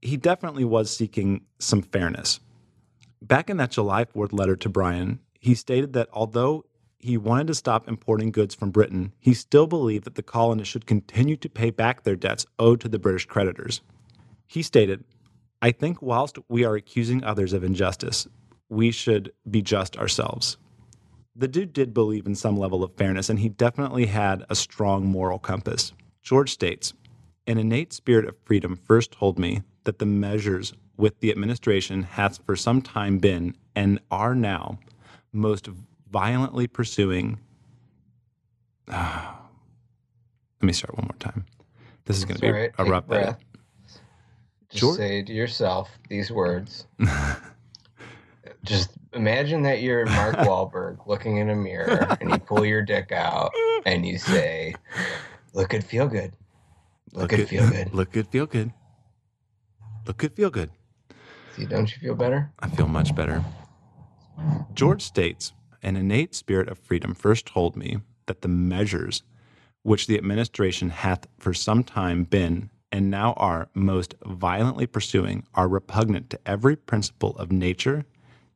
[0.00, 2.40] He definitely was seeking some fairness.
[3.20, 6.64] Back in that July 4th letter to Brian, he stated that although
[7.02, 10.86] he wanted to stop importing goods from Britain, he still believed that the colonists should
[10.86, 13.82] continue to pay back their debts owed to the British creditors.
[14.46, 15.04] He stated,
[15.60, 18.28] I think whilst we are accusing others of injustice,
[18.68, 20.56] we should be just ourselves.
[21.34, 25.04] The dude did believe in some level of fairness, and he definitely had a strong
[25.06, 25.92] moral compass.
[26.22, 26.94] George states,
[27.46, 32.44] An innate spirit of freedom first told me that the measures with the administration hath
[32.44, 34.78] for some time been, and are now,
[35.32, 35.66] most
[36.12, 37.40] violently pursuing.
[38.88, 39.34] let
[40.60, 41.46] me start one more time.
[42.04, 42.70] This is going to be right.
[42.78, 43.24] a rough edit.
[43.24, 43.38] breath.
[44.70, 46.86] Just George- say to yourself these words.
[48.64, 53.10] Just imagine that you're Mark Wahlberg looking in a mirror and you pull your dick
[53.10, 53.50] out
[53.86, 54.74] and you say,
[55.52, 56.34] Look good, feel good.
[57.12, 57.92] Look, good, feel good.
[57.92, 58.72] Look good, feel good.
[60.06, 60.70] Look good, feel good.
[61.56, 62.52] See, don't you feel better?
[62.60, 63.44] I feel much better.
[64.74, 69.22] George states An innate spirit of freedom first told me that the measures
[69.82, 75.66] which the administration hath for some time been and now are most violently pursuing are
[75.66, 78.04] repugnant to every principle of nature,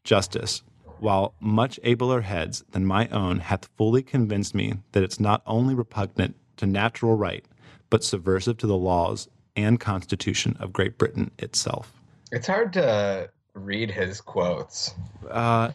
[0.05, 0.63] justice,
[0.99, 5.75] while much abler heads than my own hath fully convinced me that it's not only
[5.75, 7.45] repugnant to natural right,
[7.91, 11.93] but subversive to the laws and constitution of Great Britain itself.
[12.31, 14.95] It's hard to read his quotes.
[15.29, 15.73] Uh,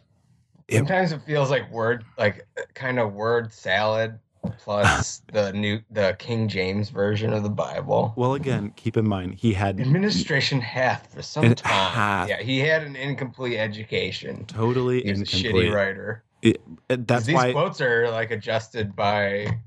[0.71, 4.17] It- Sometimes it feels like word, like kind of word salad
[4.57, 8.13] plus the new, the King James version of the Bible.
[8.15, 12.29] Well, again, keep in mind he had Administration hath for some time.
[12.29, 14.45] Yeah, he had an incomplete education.
[14.45, 16.23] totally He was a shitty writer.
[16.41, 19.59] It- 'Cause that's these why, quotes are like adjusted by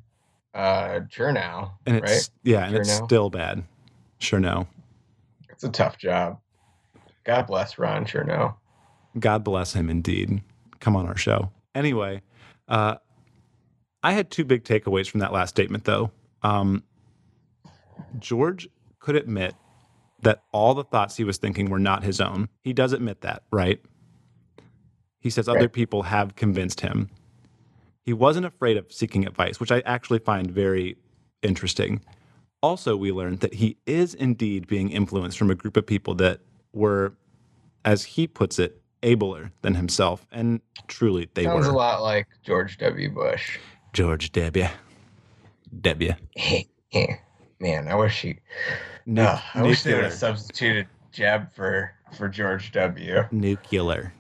[0.55, 2.31] uh Chernow, and it's right?
[2.45, 3.63] yeah, and it's still bad.
[4.21, 4.67] Sure, no.
[5.51, 6.41] It's a tough job.
[7.25, 8.55] God bless Ron Chernow.
[9.19, 10.41] God bless him indeed.
[10.85, 11.51] Come on our show.
[11.75, 12.21] Anyway,
[12.69, 12.97] uh,
[14.03, 16.11] I had two big takeaways from that last statement, though.
[16.43, 16.83] Um,
[18.19, 18.69] George
[18.99, 19.55] could admit
[20.21, 22.51] that all the thoughts he was thinking were not his own.
[22.61, 23.81] He does admit that, right?
[25.21, 27.09] He says other people have convinced him.
[28.03, 30.99] He wasn't afraid of seeking advice, which I actually find very
[31.43, 32.03] interesting.
[32.63, 36.41] Also, we learned that he is indeed being influenced from a group of people that
[36.75, 37.15] were,
[37.87, 40.27] as he puts it, abler than himself.
[40.33, 41.53] And truly, they were.
[41.53, 41.73] Sounds were.
[41.73, 43.11] a lot like George W.
[43.11, 43.59] Bush.
[43.93, 44.67] George W.
[45.81, 46.13] W.
[47.61, 48.39] Man, I wish he
[49.07, 53.23] No, I wish they would have substituted Jeb for for George W.
[53.31, 54.13] nuclear.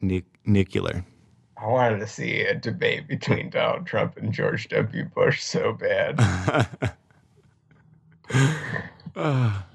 [0.00, 1.04] Nu- nuclear.
[1.56, 5.04] I wanted to see a debate between Donald Trump and George W.
[5.14, 6.16] Bush so bad.
[6.18, 6.68] Ah,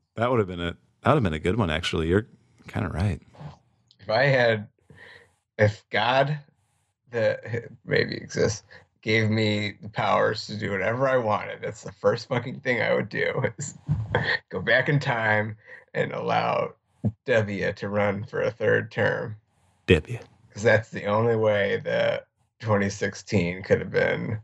[0.16, 2.08] that would have been a that would have been a good one actually.
[2.08, 2.26] You're
[2.66, 3.20] kind of right.
[4.00, 4.68] If I had,
[5.58, 6.38] if God,
[7.10, 7.40] that
[7.84, 8.64] maybe exists,
[9.02, 12.94] gave me the powers to do whatever I wanted, that's the first fucking thing I
[12.94, 13.78] would do is
[14.50, 15.56] go back in time
[15.94, 16.74] and allow
[17.26, 19.36] W to run for a third term.
[20.08, 20.18] You.
[20.48, 22.26] Because that's the only way that
[22.60, 24.38] 2016 could have been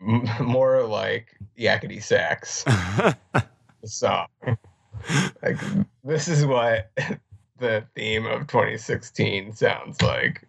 [0.00, 2.64] m- more like Yakety Sax,
[3.84, 4.26] song.
[5.42, 5.58] Like,
[6.04, 6.90] this is what
[7.58, 10.47] the theme of 2016 sounds like.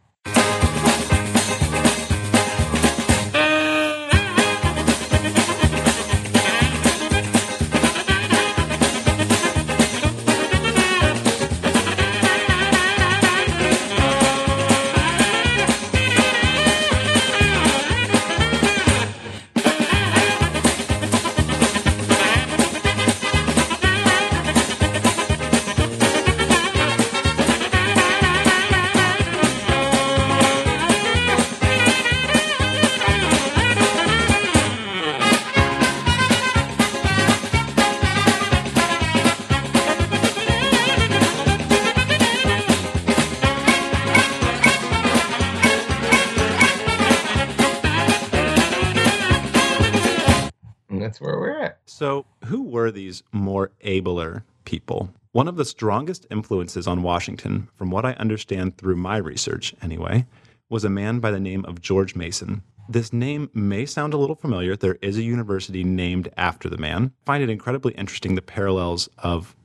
[52.90, 55.14] Were these more abler people?
[55.32, 60.26] One of the strongest influences on Washington, from what I understand through my research anyway,
[60.70, 62.64] was a man by the name of George Mason.
[62.90, 64.76] This name may sound a little familiar.
[64.76, 67.14] There is a university named after the man.
[67.22, 69.56] I find it incredibly interesting the parallels of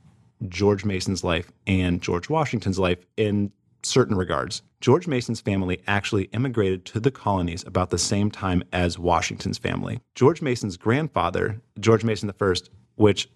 [0.47, 4.61] George Mason's life and George Washington's life in certain regards.
[4.81, 9.99] George Mason's family actually immigrated to the colonies about the same time as Washington's family.
[10.13, 12.53] George Mason's grandfather, George Mason I,
[12.95, 13.29] which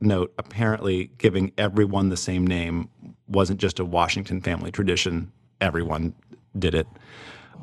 [0.00, 2.88] note apparently giving everyone the same name
[3.26, 6.14] wasn't just a Washington family tradition, everyone
[6.58, 6.86] did it.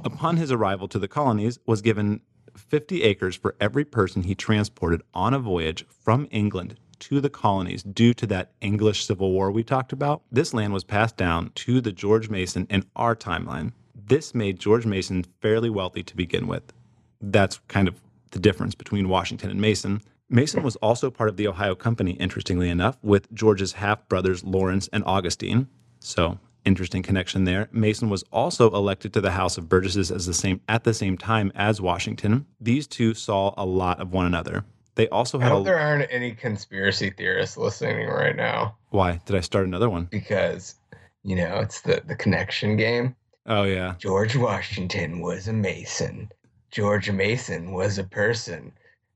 [0.03, 2.21] Upon his arrival to the colonies was given
[2.55, 7.83] 50 acres for every person he transported on a voyage from England to the colonies
[7.83, 10.21] due to that English Civil War we talked about.
[10.31, 13.73] This land was passed down to the George Mason in our timeline.
[13.95, 16.73] This made George Mason fairly wealthy to begin with.
[17.21, 20.01] That's kind of the difference between Washington and Mason.
[20.33, 24.89] Mason was also part of the Ohio Company, interestingly enough, with George's half brothers Lawrence
[24.91, 25.67] and Augustine.
[25.99, 27.69] So, interesting connection there.
[27.71, 31.17] Mason was also elected to the House of Burgesses as the same at the same
[31.17, 32.45] time as Washington.
[32.59, 34.65] These two saw a lot of one another.
[34.95, 35.51] They also had.
[35.51, 39.65] I hope a there aren't any conspiracy theorists listening right now why did I start
[39.65, 40.05] another one?
[40.05, 40.75] because,
[41.23, 43.15] you know, it's the, the connection game.
[43.45, 43.95] Oh yeah.
[43.97, 46.31] George Washington was a Mason.
[46.71, 48.71] George Mason was a person.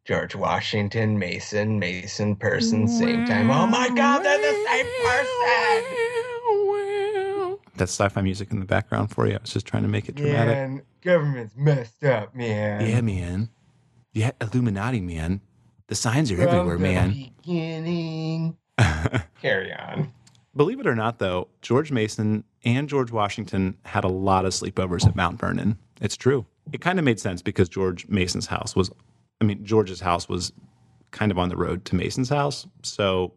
[0.08, 3.52] George Washington, Mason, Mason, person, same time.
[3.52, 5.28] Oh my God, they're the same person.
[7.76, 9.34] That's sci-fi music in the background for you.
[9.34, 10.56] I was just trying to make it dramatic.
[10.56, 12.88] Man, government's messed up, man.
[12.88, 13.50] Yeah, man.
[14.14, 15.42] Yeah, Illuminati, man.
[15.88, 17.10] The signs are From everywhere, the man.
[17.42, 18.58] Beginning.
[19.42, 20.14] Carry on.
[20.56, 25.06] Believe it or not, though, George Mason and George Washington had a lot of sleepovers
[25.06, 25.78] at Mount Vernon.
[26.00, 26.46] It's true.
[26.72, 28.90] It kind of made sense because George Mason's house was,
[29.42, 30.52] I mean, George's house was
[31.12, 32.68] kind of on the road to Mason's house.
[32.84, 33.34] So,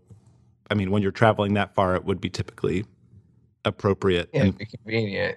[0.71, 2.85] I mean, when you're traveling that far, it would be typically
[3.65, 5.37] appropriate Yeah, and convenient.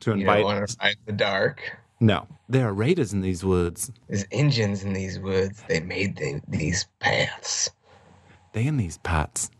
[0.00, 0.44] to You don't invite.
[0.44, 1.60] want to fight the dark.
[2.00, 3.92] no, there are raiders in these woods.
[4.08, 5.62] There's engines in these woods.
[5.68, 7.70] They made the, these paths.
[8.54, 9.50] They in these pots.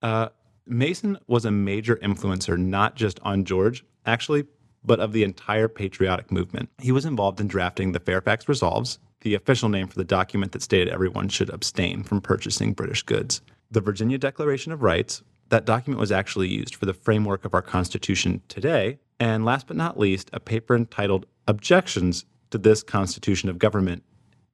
[0.00, 0.28] Uh,
[0.66, 4.44] Mason was a major influencer not just on George, actually,
[4.84, 6.70] but of the entire patriotic movement.
[6.80, 10.62] He was involved in drafting the Fairfax Resolves, the official name for the document that
[10.62, 13.40] stated everyone should abstain from purchasing British goods.
[13.70, 17.62] The Virginia Declaration of Rights, that document was actually used for the framework of our
[17.62, 18.98] Constitution today.
[19.18, 24.02] And last but not least, a paper entitled Objections to this Constitution of Government,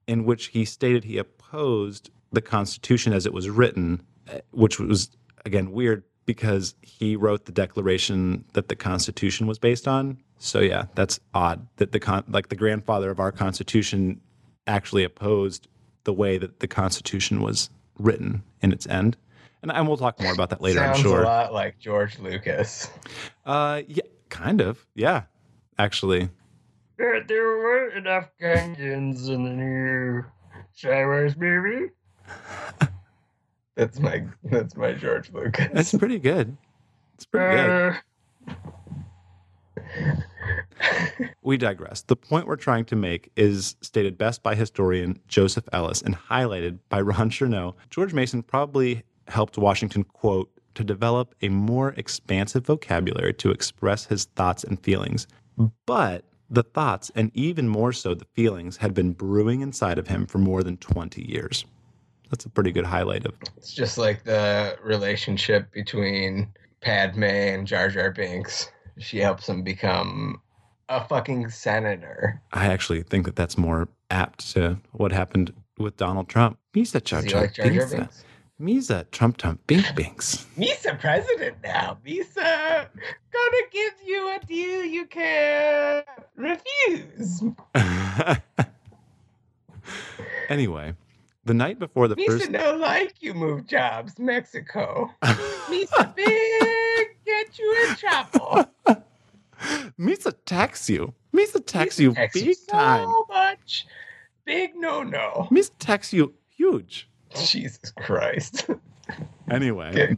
[0.07, 5.09] in which he stated he opposed the Constitution as it was written, eh, which was,
[5.45, 10.17] again, weird because he wrote the declaration that the Constitution was based on.
[10.37, 14.21] So yeah, that's odd that the con- like the grandfather of our Constitution
[14.69, 15.67] actually opposed
[16.05, 19.17] the way that the Constitution was written in its end.
[19.61, 21.23] And, and we'll talk more about that later, Sounds I'm sure.
[21.23, 22.89] a lot like George Lucas.
[23.45, 24.85] Uh, yeah, kind of.
[24.95, 25.23] Yeah,
[25.77, 26.29] actually.
[26.97, 30.23] There weren't enough guns in the new
[30.73, 31.91] Star Wars movie.
[33.75, 35.67] That's my that's my George Lucas.
[35.73, 36.55] That's pretty good.
[37.15, 38.55] It's pretty good.
[41.41, 42.01] We digress.
[42.03, 46.79] The point we're trying to make is stated best by historian Joseph Ellis and highlighted
[46.89, 47.75] by Ron Chernow.
[47.89, 54.25] George Mason probably helped Washington, quote, to develop a more expansive vocabulary to express his
[54.35, 55.27] thoughts and feelings.
[55.85, 60.25] But the thoughts, and even more so the feelings, had been brewing inside of him
[60.25, 61.65] for more than 20 years.
[62.29, 66.47] That's a pretty good highlight of It's just like the relationship between
[66.81, 68.71] Padme and Jar Jar Binks.
[68.99, 70.41] She helps him become
[70.89, 72.41] a fucking senator.
[72.51, 76.57] I actually think that that's more apt to what happened with Donald Trump.
[76.75, 77.93] Misa Jar he Jar like Jar Jar Binks.
[77.93, 78.25] Binks?
[78.59, 80.45] Misa Trump Trump Bink Binks.
[80.57, 81.97] Misa president now.
[82.05, 82.87] Misa
[83.31, 87.43] gonna give you a deal you can't refuse.
[90.49, 90.93] anyway,
[91.45, 95.09] the night before the Misa first no like you move jobs, Mexico.
[95.23, 98.65] Misa big get you in trouble.
[99.99, 101.13] Misa tax you.
[101.33, 103.09] Misa tax Misa you tax big so time.
[103.29, 103.85] much.
[104.45, 105.47] Big no no.
[105.51, 107.09] Misa tax you huge.
[107.35, 108.67] Jesus Christ.
[109.49, 110.17] Anyway.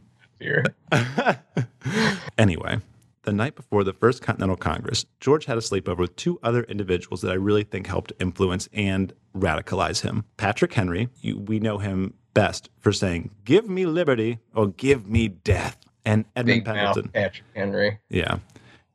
[2.38, 2.78] Anyway,
[3.22, 7.20] the night before the First Continental Congress, George had a sleepover with two other individuals
[7.22, 10.24] that I really think helped influence and radicalize him.
[10.36, 15.28] Patrick Henry, you, we know him best for saying, Give me liberty or give me
[15.28, 15.78] death.
[16.04, 17.08] And Edmund Big Pendleton.
[17.10, 17.98] Patrick Henry.
[18.08, 18.38] Yeah.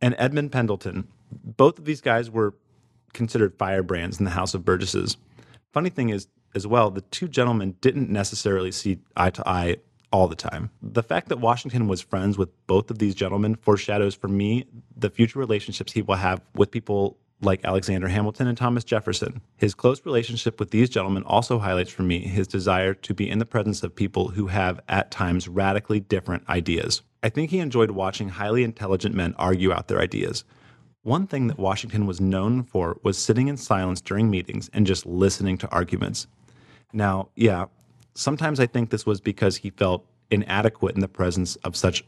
[0.01, 1.07] And Edmund Pendleton.
[1.31, 2.53] Both of these guys were
[3.13, 5.17] considered firebrands in the House of Burgesses.
[5.71, 9.77] Funny thing is, as well, the two gentlemen didn't necessarily see eye to eye
[10.17, 10.71] all the time.
[10.81, 14.65] The fact that Washington was friends with both of these gentlemen foreshadows for me
[14.95, 19.41] the future relationships he will have with people like Alexander Hamilton and Thomas Jefferson.
[19.57, 23.37] His close relationship with these gentlemen also highlights for me his desire to be in
[23.37, 27.03] the presence of people who have at times radically different ideas.
[27.21, 30.45] I think he enjoyed watching highly intelligent men argue out their ideas.
[31.03, 35.05] One thing that Washington was known for was sitting in silence during meetings and just
[35.05, 36.25] listening to arguments.
[36.91, 37.65] Now, yeah,
[38.17, 42.03] sometimes I think this was because he felt inadequate in the presence of such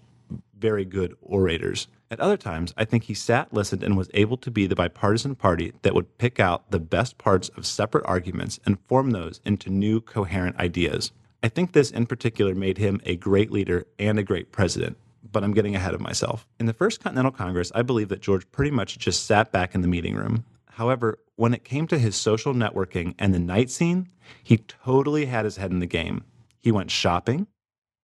[0.57, 1.87] very good orators.
[2.11, 5.35] At other times, I think he sat, listened, and was able to be the bipartisan
[5.35, 9.69] party that would pick out the best parts of separate arguments and form those into
[9.69, 11.11] new coherent ideas.
[11.43, 14.97] I think this in particular made him a great leader and a great president,
[15.31, 16.45] but I'm getting ahead of myself.
[16.59, 19.81] In the First Continental Congress, I believe that George pretty much just sat back in
[19.81, 20.43] the meeting room.
[20.79, 24.07] However, when it came to his social networking and the night scene,
[24.41, 26.23] he totally had his head in the game.
[26.57, 27.47] He went shopping,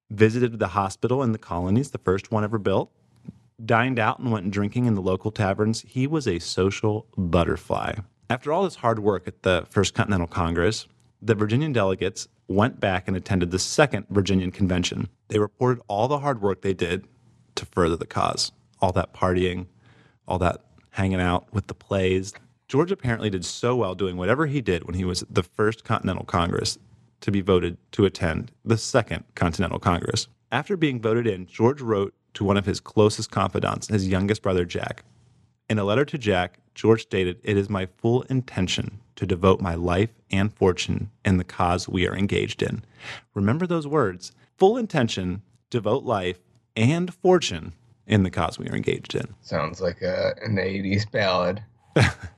[0.10, 2.92] visited the hospital in the colonies, the first one ever built,
[3.66, 5.86] dined out and went drinking in the local taverns.
[5.88, 7.94] He was a social butterfly.
[8.30, 10.86] After all this hard work at the First Continental Congress,
[11.22, 15.08] the Virginian delegates went back and attended the Second Virginian Convention.
[15.30, 17.08] They reported all the hard work they did
[17.56, 18.52] to further the cause,
[18.82, 19.68] all that partying,
[20.28, 20.60] all that
[20.90, 22.34] hanging out with the plays.
[22.68, 26.26] George apparently did so well doing whatever he did when he was the First Continental
[26.26, 26.78] Congress
[27.22, 30.28] to be voted to attend the Second Continental Congress.
[30.52, 34.66] After being voted in, George wrote to one of his closest confidants, his youngest brother,
[34.66, 35.04] Jack.
[35.70, 39.76] In a letter to Jack, George stated, It is my full intention to devote my
[39.76, 42.84] life and fortune in the cause we are engaged in.
[43.34, 46.40] Remember those words full intention, devote life
[46.76, 47.74] and fortune
[48.08, 49.34] in the cause we are engaged in.
[49.42, 51.64] Sounds like a, an 80s ballad.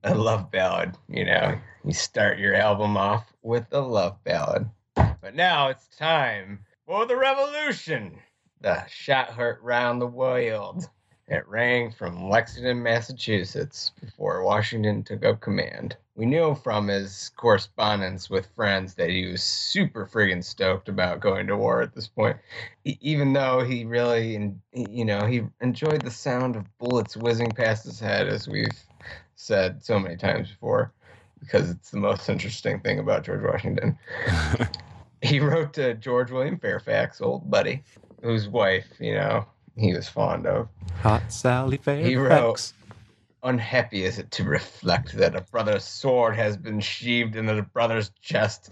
[0.04, 1.58] a love ballad, you know.
[1.84, 4.68] You start your album off with a love ballad.
[4.94, 8.18] But now it's time for the revolution.
[8.62, 10.88] The shot heard round the world.
[11.28, 15.96] It rang from Lexington, Massachusetts, before Washington took up command.
[16.16, 21.46] We knew from his correspondence with friends that he was super friggin' stoked about going
[21.46, 22.36] to war at this point,
[22.84, 28.00] even though he really, you know, he enjoyed the sound of bullets whizzing past his
[28.00, 28.84] head, as we've
[29.40, 30.92] said so many times before,
[31.40, 33.98] because it's the most interesting thing about George Washington.
[35.22, 37.82] he wrote to George William Fairfax, old buddy,
[38.22, 40.68] whose wife, you know, he was fond of.
[41.02, 42.08] Hot Sally Fairfax.
[42.08, 42.72] He wrote,
[43.42, 48.10] Unhappy is it to reflect that a brother's sword has been sheathed in a brother's
[48.20, 48.70] chest,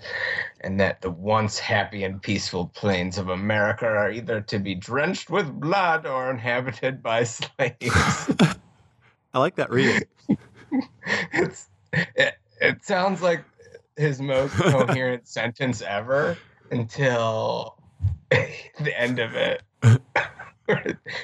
[0.60, 5.30] and that the once happy and peaceful plains of America are either to be drenched
[5.30, 7.80] with blood or inhabited by slaves.
[9.32, 10.02] I like that reading.
[11.32, 13.44] it's it, it sounds like
[13.96, 16.36] his most coherent sentence ever
[16.70, 17.78] until
[18.30, 19.62] the end of it.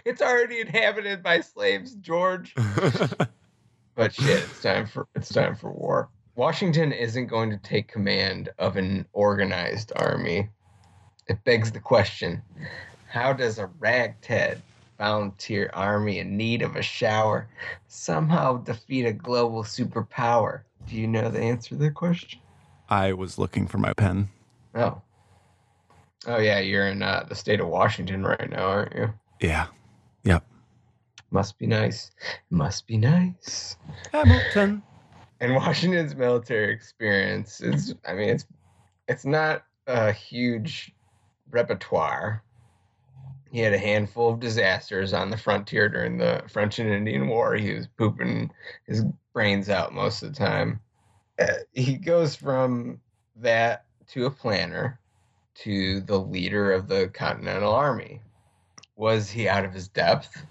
[0.04, 2.54] it's already inhabited by slaves, George.
[3.94, 6.08] But shit, it's time for it's time for war.
[6.34, 10.48] Washington isn't going to take command of an organized army.
[11.28, 12.42] It begs the question
[13.06, 14.58] how does a ragtag
[14.98, 17.48] volunteer army in need of a shower
[17.88, 20.62] somehow defeat a global superpower?
[20.86, 22.40] Do you know the answer to the question?
[22.88, 24.28] I was looking for my pen.
[24.74, 25.00] Oh.
[26.26, 29.14] Oh, yeah, you're in uh, the state of Washington right now, aren't you?
[29.40, 29.66] Yeah.
[30.24, 30.44] Yep.
[31.30, 32.10] Must be nice.
[32.50, 33.76] Must be nice.
[34.12, 34.82] Hamilton.
[35.40, 38.46] And Washington's military experience is, I mean, it's
[39.08, 40.92] it's not a huge
[41.50, 42.43] repertoire.
[43.54, 47.54] He had a handful of disasters on the frontier during the French and Indian War.
[47.54, 48.50] He was pooping
[48.84, 50.80] his brains out most of the time.
[51.38, 53.00] Uh, he goes from
[53.36, 54.98] that to a planner
[55.58, 58.20] to the leader of the Continental Army.
[58.96, 60.44] Was he out of his depth?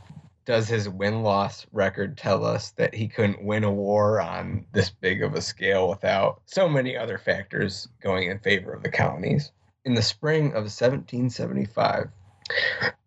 [0.45, 4.89] Does his win loss record tell us that he couldn't win a war on this
[4.89, 9.51] big of a scale without so many other factors going in favor of the colonies?
[9.83, 12.09] In the spring of 1775,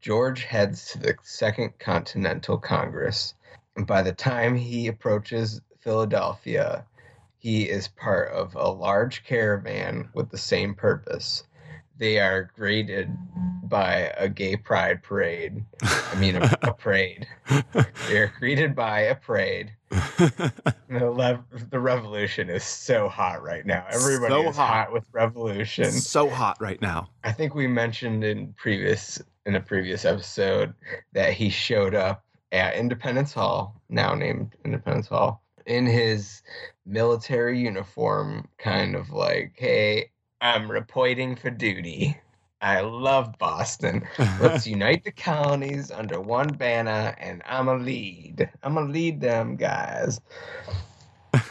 [0.01, 3.35] George heads to the Second Continental Congress.
[3.77, 6.87] And by the time he approaches Philadelphia,
[7.39, 11.45] he is part of a large caravan with the same purpose.
[11.99, 13.11] They are greeted
[13.65, 15.65] by a gay pride parade.
[15.83, 17.27] I mean, a, a parade.
[18.09, 19.73] They are greeted by a parade.
[20.89, 23.85] The, lev- the revolution is so hot right now.
[23.91, 24.69] Everybody So is hot.
[24.69, 25.91] hot with revolution.
[25.91, 27.09] so hot right now.
[27.25, 30.73] I think we mentioned in previous in a previous episode
[31.13, 36.43] that he showed up at Independence Hall, now named Independence Hall, in his
[36.87, 40.11] military uniform, kind of like, "Hey,
[40.41, 42.19] I'm reporting for duty.
[42.61, 44.07] I love Boston.
[44.41, 48.51] Let's unite the colonies under one banner, and I'm a lead.
[48.63, 50.21] I'm a lead them guys."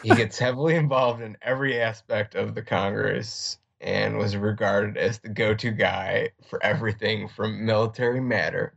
[0.01, 5.29] He gets heavily involved in every aspect of the Congress and was regarded as the
[5.29, 8.73] go-to guy for everything from military matter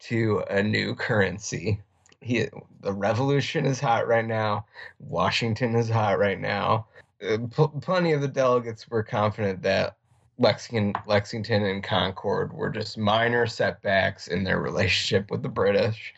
[0.00, 1.80] to a new currency.
[2.20, 2.46] He,
[2.80, 4.66] the revolution is hot right now.
[4.98, 6.86] Washington is hot right now.
[7.26, 9.96] Uh, pl- plenty of the delegates were confident that
[10.38, 16.14] Lexington, Lexington and Concord were just minor setbacks in their relationship with the British.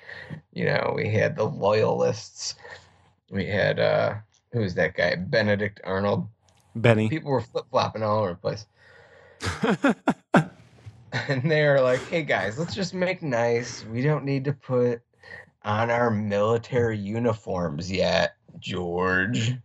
[0.53, 2.55] You know, we had the Loyalists.
[3.31, 4.15] We had uh,
[4.53, 5.17] who's that guy?
[5.17, 6.29] Benedict Arnold
[6.77, 7.09] Benny.
[7.09, 8.67] people were flip flopping all over the place.
[11.29, 13.85] And they were like, hey guys, let's just make nice.
[13.85, 15.03] We don't need to put
[15.63, 19.59] on our military uniforms yet, George.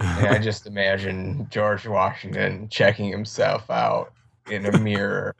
[0.00, 4.12] And I just imagine George Washington checking himself out
[4.50, 5.34] in a mirror.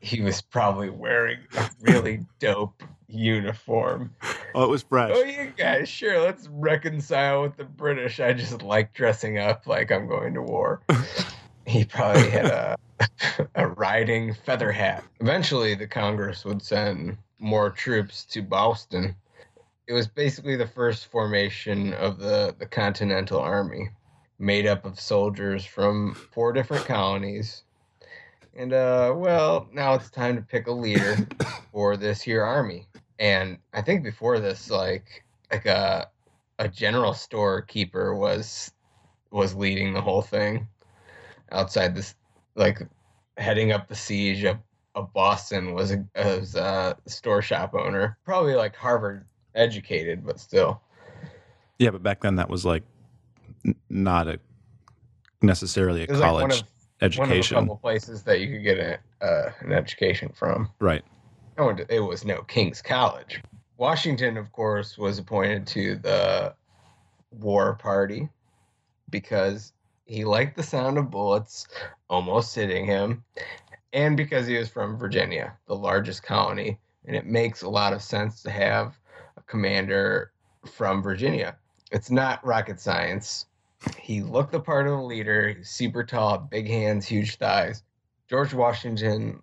[0.00, 4.14] He was probably wearing a really dope uniform.
[4.54, 5.12] oh, it was fresh.
[5.14, 8.20] Oh, you guys, sure, let's reconcile with the British.
[8.20, 10.82] I just like dressing up like I'm going to war.
[11.66, 12.76] he probably had a,
[13.54, 15.04] a riding feather hat.
[15.20, 19.14] Eventually, the Congress would send more troops to Boston.
[19.86, 23.90] It was basically the first formation of the, the Continental Army,
[24.38, 27.62] made up of soldiers from four different colonies.
[28.56, 31.16] And, uh, well, now it's time to pick a leader
[31.72, 32.86] for this here army
[33.18, 36.08] and I think before this, like like a
[36.58, 38.72] a general store keeper was
[39.30, 40.68] was leading the whole thing
[41.52, 42.14] outside this,
[42.54, 42.80] like
[43.36, 44.58] heading up the siege of,
[44.94, 50.80] of Boston was a was a store shop owner, probably like Harvard educated, but still.
[51.78, 52.82] Yeah, but back then that was like
[53.66, 54.38] n- not a
[55.42, 56.66] necessarily a was like one college of
[57.18, 57.56] one of a education.
[57.58, 60.70] couple places that you could get a, uh, an education from.
[60.80, 61.04] right.
[61.56, 63.40] To- it was no King's College.
[63.76, 66.54] Washington, of course, was appointed to the
[67.30, 68.28] war party
[69.10, 69.72] because
[70.06, 71.66] he liked the sound of bullets
[72.10, 73.24] almost hitting him,
[73.92, 78.02] and because he was from Virginia, the largest colony, and it makes a lot of
[78.02, 78.98] sense to have
[79.54, 80.32] commander
[80.66, 81.56] from Virginia.
[81.92, 83.46] It's not rocket science.
[84.00, 85.50] He looked the part of a leader.
[85.50, 87.84] He's super tall, big hands, huge thighs.
[88.28, 89.40] George Washington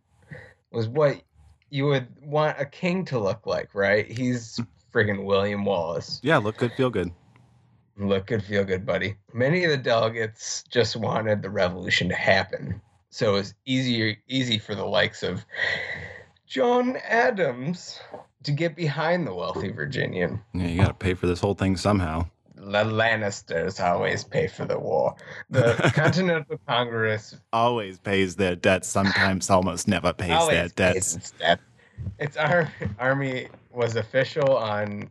[0.70, 1.22] was what
[1.70, 4.06] you would want a king to look like, right?
[4.06, 4.60] He's
[4.94, 6.20] friggin' William Wallace.
[6.22, 7.14] Yeah, look good, feel good.
[7.96, 9.16] Look good, feel good, buddy.
[9.34, 12.82] Many of the delegates just wanted the revolution to happen.
[13.12, 15.46] So it was easier easy for the likes of
[16.48, 18.02] John Adams
[18.44, 20.42] to get behind the wealthy Virginian.
[20.54, 22.26] Yeah, you got to pay for this whole thing somehow.
[22.56, 25.16] The Lannisters always pay for the war.
[25.50, 28.88] The Continental Congress Always pays their debts.
[28.88, 31.16] Sometimes almost never pays their pays debts.
[31.16, 31.60] its debt.
[32.20, 35.10] Its ar- army was official on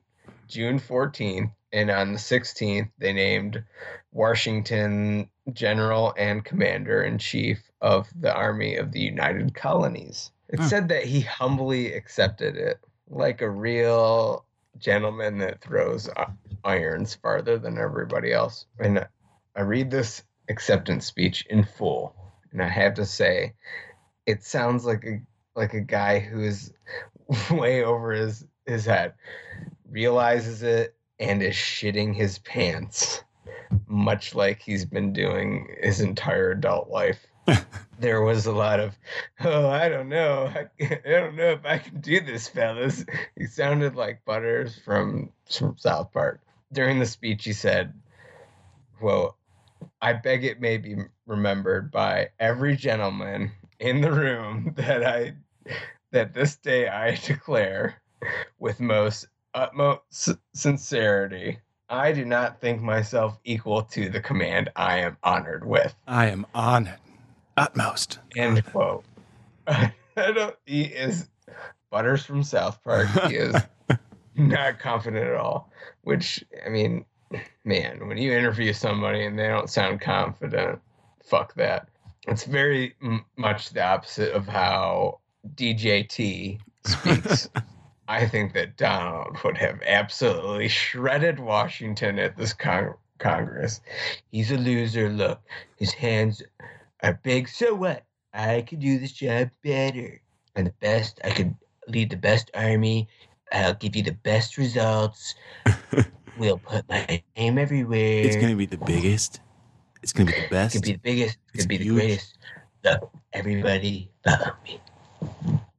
[0.49, 3.63] June 14th, And on the 16th, they named
[4.13, 10.31] Washington General and Commander in Chief of the Army of the United Colonies.
[10.49, 12.79] It said that he humbly accepted it
[13.11, 14.45] like a real
[14.79, 16.09] gentleman that throws
[16.65, 18.67] irons farther than everybody else.
[18.79, 19.07] And
[19.57, 22.15] I read this acceptance speech in full,
[22.53, 23.55] and I have to say,
[24.27, 25.21] it sounds like a
[25.57, 26.73] like a guy who is
[27.51, 29.15] way over his his head,
[29.91, 33.25] realizes it, and is shitting his pants,
[33.87, 37.27] much like he's been doing his entire adult life.
[37.99, 38.97] there was a lot of,
[39.41, 43.05] oh, I don't know, I, I don't know if I can do this, fellas.
[43.37, 46.41] He sounded like Butters from from South Park.
[46.73, 47.93] During the speech, he said,
[49.01, 49.37] "Well,
[50.01, 55.35] I beg it may be remembered by every gentleman in the room that I
[56.13, 58.01] that this day I declare
[58.59, 61.59] with most utmost sincerity
[61.91, 65.93] I do not think myself equal to the command I am honored with.
[66.07, 67.01] I am on it.
[67.61, 68.21] Utmost.
[68.37, 69.05] End quote.
[69.67, 71.29] I don't, he is
[71.91, 73.09] Butters from South Park.
[73.29, 73.55] He is
[74.35, 75.71] not confident at all.
[76.01, 77.05] Which I mean,
[77.65, 80.81] man, when you interview somebody and they don't sound confident,
[81.23, 81.89] fuck that.
[82.27, 85.21] It's very m- much the opposite of how
[85.55, 87.51] DJT speaks.
[88.09, 93.83] I think that Donald would have absolutely shredded Washington at this con- Congress.
[94.33, 95.11] He's a loser.
[95.11, 95.41] Look,
[95.77, 96.43] his hands
[97.03, 97.49] are big.
[97.49, 98.05] So what?
[98.33, 100.21] I can do this job better.
[100.55, 101.55] And the best, I could
[101.89, 103.09] lead the best army.
[103.53, 105.35] I'll give you the best results.
[106.39, 108.23] we'll put my name everywhere.
[108.25, 109.41] It's gonna be the biggest.
[110.03, 110.75] It's gonna be the best.
[110.75, 111.35] could be the biggest.
[111.35, 112.39] It It's could be the greatest.
[112.85, 114.81] Look, everybody follow me.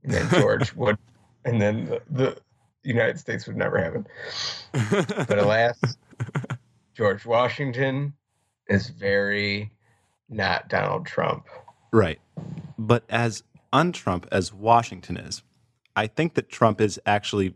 [0.03, 0.97] And then George would,
[1.45, 2.41] and then the, the
[2.83, 4.07] United States would never happen.
[5.27, 5.79] But alas,
[6.93, 8.13] George Washington
[8.67, 9.71] is very
[10.31, 11.45] not Donald Trump.
[11.91, 12.19] Right.
[12.77, 15.43] But as un-Trump as Washington is,
[15.95, 17.53] I think that Trump is actually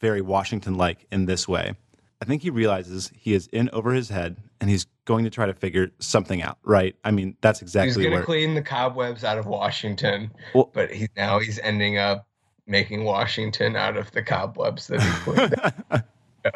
[0.00, 1.74] very Washington-like in this way.
[2.20, 5.44] I think he realizes he is in over his head and he's going to try
[5.44, 6.96] to figure something out, right?
[7.04, 10.90] I mean, that's He's exactly going to clean the cobwebs out of Washington, Well- but
[11.16, 12.26] now he's ending up
[12.66, 16.54] making Washington out of the cobwebs that he cleaned.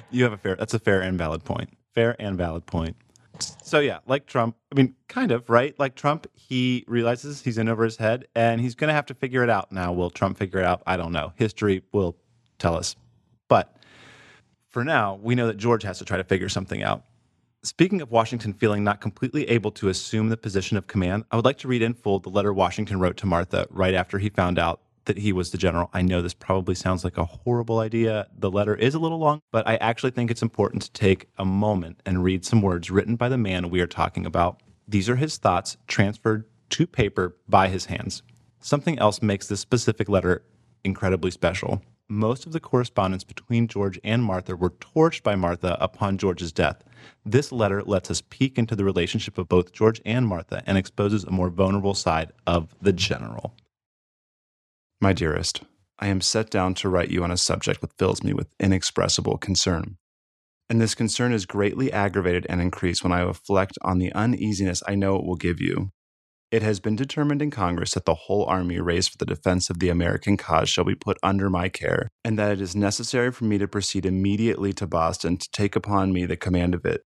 [0.12, 1.70] you have a fair that's a fair and valid point.
[1.94, 2.96] Fair and valid point.
[3.40, 5.78] So yeah, like Trump, I mean, kind of, right?
[5.78, 9.14] Like Trump, he realizes he's in over his head and he's going to have to
[9.14, 9.72] figure it out.
[9.72, 10.82] Now, will Trump figure it out?
[10.86, 11.32] I don't know.
[11.36, 12.16] History will
[12.58, 12.96] tell us.
[13.48, 13.74] But
[14.68, 17.04] for now, we know that George has to try to figure something out.
[17.64, 21.44] Speaking of Washington feeling not completely able to assume the position of command, I would
[21.44, 24.58] like to read in full the letter Washington wrote to Martha right after he found
[24.58, 25.90] out that he was the general.
[25.92, 28.28] I know this probably sounds like a horrible idea.
[28.36, 31.44] The letter is a little long, but I actually think it's important to take a
[31.44, 34.62] moment and read some words written by the man we are talking about.
[34.86, 38.22] These are his thoughts transferred to paper by his hands.
[38.60, 40.44] Something else makes this specific letter
[40.84, 41.82] incredibly special.
[42.08, 46.82] Most of the correspondence between George and Martha were torched by Martha upon George's death.
[47.24, 51.24] This letter lets us peek into the relationship of both George and Martha and exposes
[51.24, 53.54] a more vulnerable side of the general.
[55.02, 55.64] My dearest,
[55.98, 59.36] I am set down to write you on a subject that fills me with inexpressible
[59.36, 59.96] concern.
[60.70, 64.94] And this concern is greatly aggravated and increased when I reflect on the uneasiness I
[64.94, 65.90] know it will give you.
[66.52, 69.80] It has been determined in Congress that the whole army raised for the defense of
[69.80, 73.42] the American cause shall be put under my care, and that it is necessary for
[73.42, 77.02] me to proceed immediately to Boston to take upon me the command of it.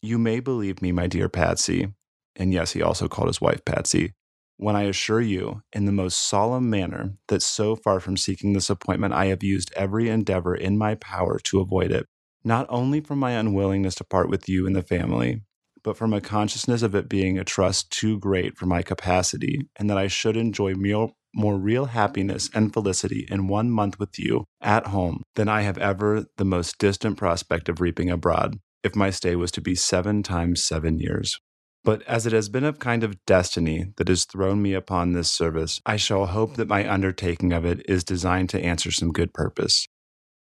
[0.00, 1.88] You may believe me, my dear Patsy,
[2.36, 4.14] and yes, he also called his wife Patsy,
[4.58, 8.68] when I assure you, in the most solemn manner, that so far from seeking this
[8.68, 12.06] appointment, I have used every endeavor in my power to avoid it,
[12.44, 15.42] not only from my unwillingness to part with you and the family,
[15.84, 19.88] but from a consciousness of it being a trust too great for my capacity, and
[19.88, 24.44] that I should enjoy more, more real happiness and felicity in one month with you
[24.60, 29.10] at home than I have ever the most distant prospect of reaping abroad, if my
[29.10, 31.38] stay was to be seven times seven years.
[31.84, 35.30] But as it has been a kind of destiny that has thrown me upon this
[35.30, 39.32] service, I shall hope that my undertaking of it is designed to answer some good
[39.32, 39.86] purpose.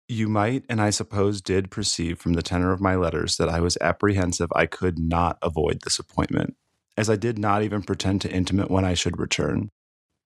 [0.09, 3.61] You might, and I suppose did, perceive from the tenor of my letters that I
[3.61, 6.57] was apprehensive I could not avoid this appointment,
[6.97, 9.69] as I did not even pretend to intimate when I should return.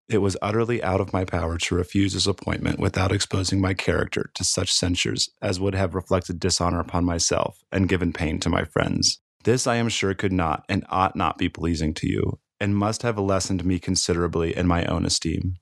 [0.09, 4.31] It was utterly out of my power to refuse this appointment without exposing my character
[4.35, 8.65] to such censures as would have reflected dishonor upon myself and given pain to my
[8.65, 9.21] friends.
[9.45, 13.03] This I am sure could not and ought not be pleasing to you, and must
[13.03, 15.57] have lessened me considerably in my own esteem.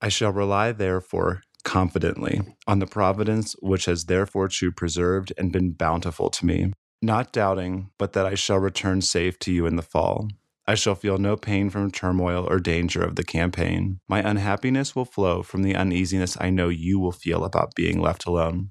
[0.00, 5.72] I shall rely, therefore, confidently on the providence which has therefore true preserved and been
[5.72, 6.72] bountiful to me,
[7.02, 10.28] not doubting but that I shall return safe to you in the fall.
[10.66, 14.00] I shall feel no pain from turmoil or danger of the campaign.
[14.08, 18.24] My unhappiness will flow from the uneasiness I know you will feel about being left
[18.24, 18.70] alone.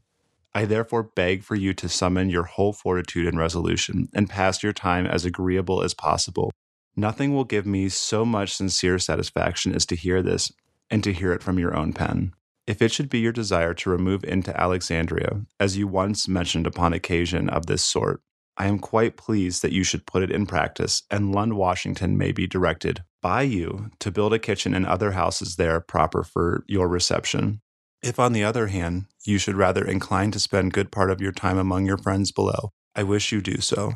[0.56, 4.74] I therefore beg for you to summon your whole fortitude and resolution, and pass your
[4.74, 6.52] time as agreeable as possible.
[6.96, 10.52] Nothing will give me so much sincere satisfaction as to hear this,
[10.92, 12.34] and to hear it from your own pen.
[12.68, 16.94] If it should be your desire to remove into Alexandria, as you once mentioned upon
[16.94, 18.22] occasion of this sort,
[18.56, 22.32] I am quite pleased that you should put it in practice, and Lund, Washington may
[22.32, 26.88] be directed by you to build a kitchen and other houses there proper for your
[26.88, 27.62] reception.
[28.04, 31.32] If, on the other hand, you should rather incline to spend good part of your
[31.32, 33.94] time among your friends below, I wish you do so.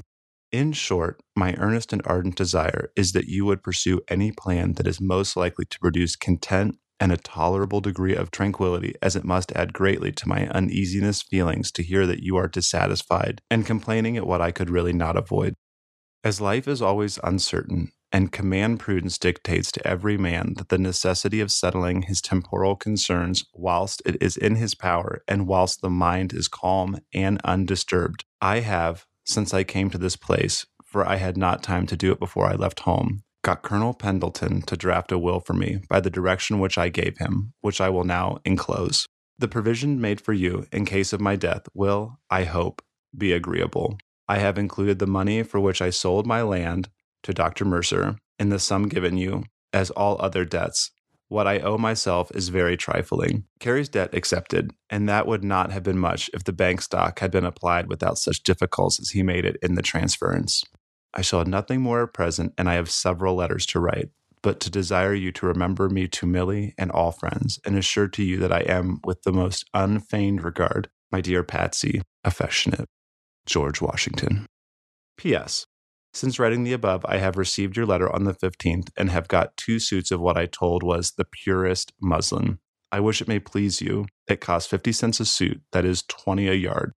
[0.49, 4.87] In short, my earnest and ardent desire is that you would pursue any plan that
[4.87, 9.51] is most likely to produce content and a tolerable degree of tranquility, as it must
[9.51, 14.25] add greatly to my uneasiness feelings to hear that you are dissatisfied and complaining at
[14.25, 15.53] what I could really not avoid.
[16.23, 21.39] As life is always uncertain, and command prudence dictates to every man that the necessity
[21.39, 26.33] of settling his temporal concerns whilst it is in his power and whilst the mind
[26.33, 31.37] is calm and undisturbed, I have, since I came to this place, for I had
[31.37, 35.17] not time to do it before I left home, got Colonel Pendleton to draft a
[35.17, 39.05] will for me by the direction which I gave him, which I will now enclose.
[39.37, 42.81] The provision made for you in case of my death will, I hope,
[43.15, 43.97] be agreeable.
[44.27, 46.89] I have included the money for which I sold my land
[47.27, 47.65] to Dr.
[47.65, 50.91] Mercer in the sum given you, as all other debts.
[51.27, 53.43] What I owe myself is very trifling.
[53.59, 57.29] Cary's debt accepted, and that would not have been much if the bank stock had
[57.29, 60.63] been applied without such difficulties as he made it in the transference.
[61.13, 64.07] I shall have nothing more at present, and I have several letters to write,
[64.41, 68.23] but to desire you to remember me to Millie and all friends, and assure to
[68.23, 72.87] you that I am, with the most unfeigned regard, my dear Patsy, affectionate,
[73.45, 74.45] George Washington.
[75.17, 75.65] P.S.
[76.17, 79.55] Since writing the above, I have received your letter on the 15th and have got
[79.55, 82.57] two suits of what I told was the purest muslin.
[82.91, 84.07] I wish it may please you.
[84.27, 86.93] It costs 50 cents a suit, that is 20 a yard.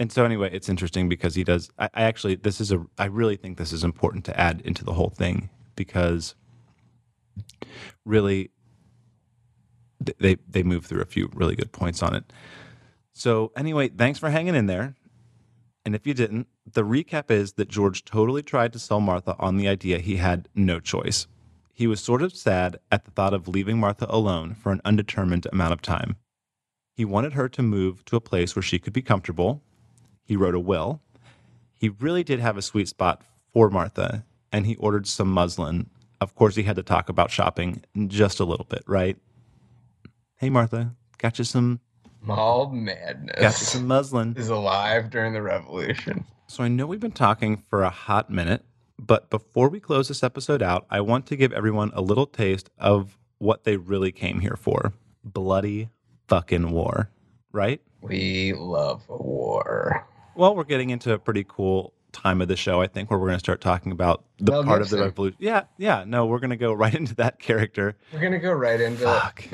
[0.00, 1.70] And so, anyway, it's interesting because he does.
[1.78, 4.84] I, I actually, this is a, I really think this is important to add into
[4.84, 6.34] the whole thing because
[8.04, 8.50] really
[10.18, 12.32] they, they move through a few really good points on it.
[13.12, 14.96] So, anyway, thanks for hanging in there.
[15.84, 19.56] And if you didn't, the recap is that George totally tried to sell Martha on
[19.56, 21.26] the idea he had no choice.
[21.72, 25.46] He was sort of sad at the thought of leaving Martha alone for an undetermined
[25.50, 26.16] amount of time.
[26.94, 29.62] He wanted her to move to a place where she could be comfortable.
[30.22, 31.00] He wrote a will.
[31.74, 33.22] He really did have a sweet spot
[33.52, 35.88] for Martha, and he ordered some muslin.
[36.20, 39.16] Of course, he had to talk about shopping just a little bit, right?
[40.36, 41.80] Hey, Martha, got you some,
[42.26, 44.34] Got you madness some muslin.
[44.36, 46.24] is alive during the revolution.
[46.46, 48.64] So I know we've been talking for a hot minute,
[48.98, 52.70] but before we close this episode out, I want to give everyone a little taste
[52.78, 54.92] of what they really came here for
[55.24, 55.90] bloody
[56.28, 57.10] fucking war,
[57.52, 57.80] right?
[58.02, 60.06] We love a war.
[60.34, 63.28] Well, we're getting into a pretty cool time of the show, I think, where we're
[63.28, 65.36] going to start talking about the Mel part of the revolution.
[65.40, 66.04] Yeah, yeah.
[66.06, 67.96] No, we're going to go right into that character.
[68.12, 69.44] We're gonna go right into Fuck.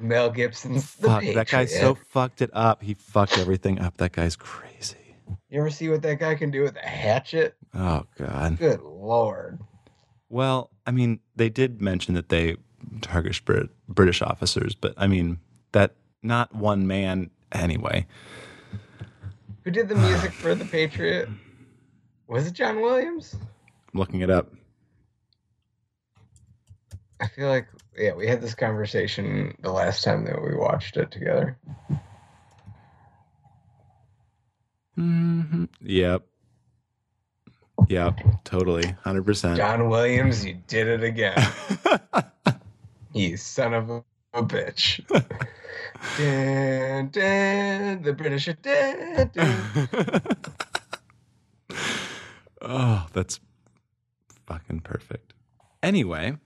[0.00, 2.82] Mel Gibson's Fuck, that guy so fucked it up.
[2.82, 3.96] He fucked everything up.
[3.98, 4.96] That guy's crazy.
[5.48, 7.56] You ever see what that guy can do with a hatchet?
[7.74, 8.58] Oh, God.
[8.58, 9.60] Good lord.
[10.28, 12.56] Well, I mean, they did mention that they
[13.02, 15.38] target Brit- British officers, but I mean,
[15.72, 18.06] that not one man anyway.
[19.64, 21.28] Who did the music for The Patriot?
[22.32, 23.34] Was it John Williams?
[23.34, 24.50] I'm looking it up.
[27.20, 31.10] I feel like yeah, we had this conversation the last time that we watched it
[31.10, 31.58] together.
[34.96, 36.22] hmm Yep.
[37.88, 38.20] Yep.
[38.44, 38.94] Totally.
[39.04, 39.56] 100%.
[39.58, 41.36] John Williams, you did it again.
[43.12, 45.06] you son of a, a bitch.
[46.14, 49.32] dun, dun, the British are dead.
[52.62, 53.40] oh, that's
[54.46, 55.34] fucking perfect.
[55.82, 56.36] Anyway,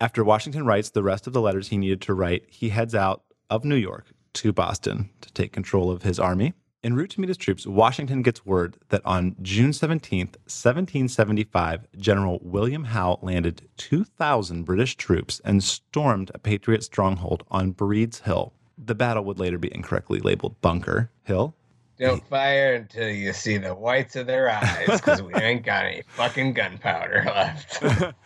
[0.00, 3.22] after Washington writes the rest of the letters he needed to write, he heads out
[3.48, 6.54] of New York to Boston to take control of his army.
[6.84, 12.40] En route to meet his troops, Washington gets word that on June 17th, 1775, General
[12.42, 18.52] William Howe landed 2,000 British troops and stormed a Patriot stronghold on Breed's Hill.
[18.76, 21.54] The battle would later be incorrectly labeled Bunker Hill.
[22.02, 26.02] Don't fire until you see the whites of their eyes, because we ain't got any
[26.08, 27.80] fucking gunpowder left.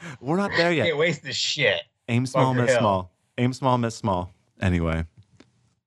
[0.23, 0.87] We're not there yet.
[0.87, 1.83] Can't waste the shit.
[2.09, 2.81] Aim small, Bunker miss Hill.
[2.81, 3.13] small.
[3.37, 4.33] Aim small, miss small.
[4.63, 5.05] Anyway,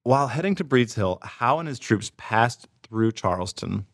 [0.04, 3.88] while heading to Breeds Hill, Howe and his troops passed through Charleston,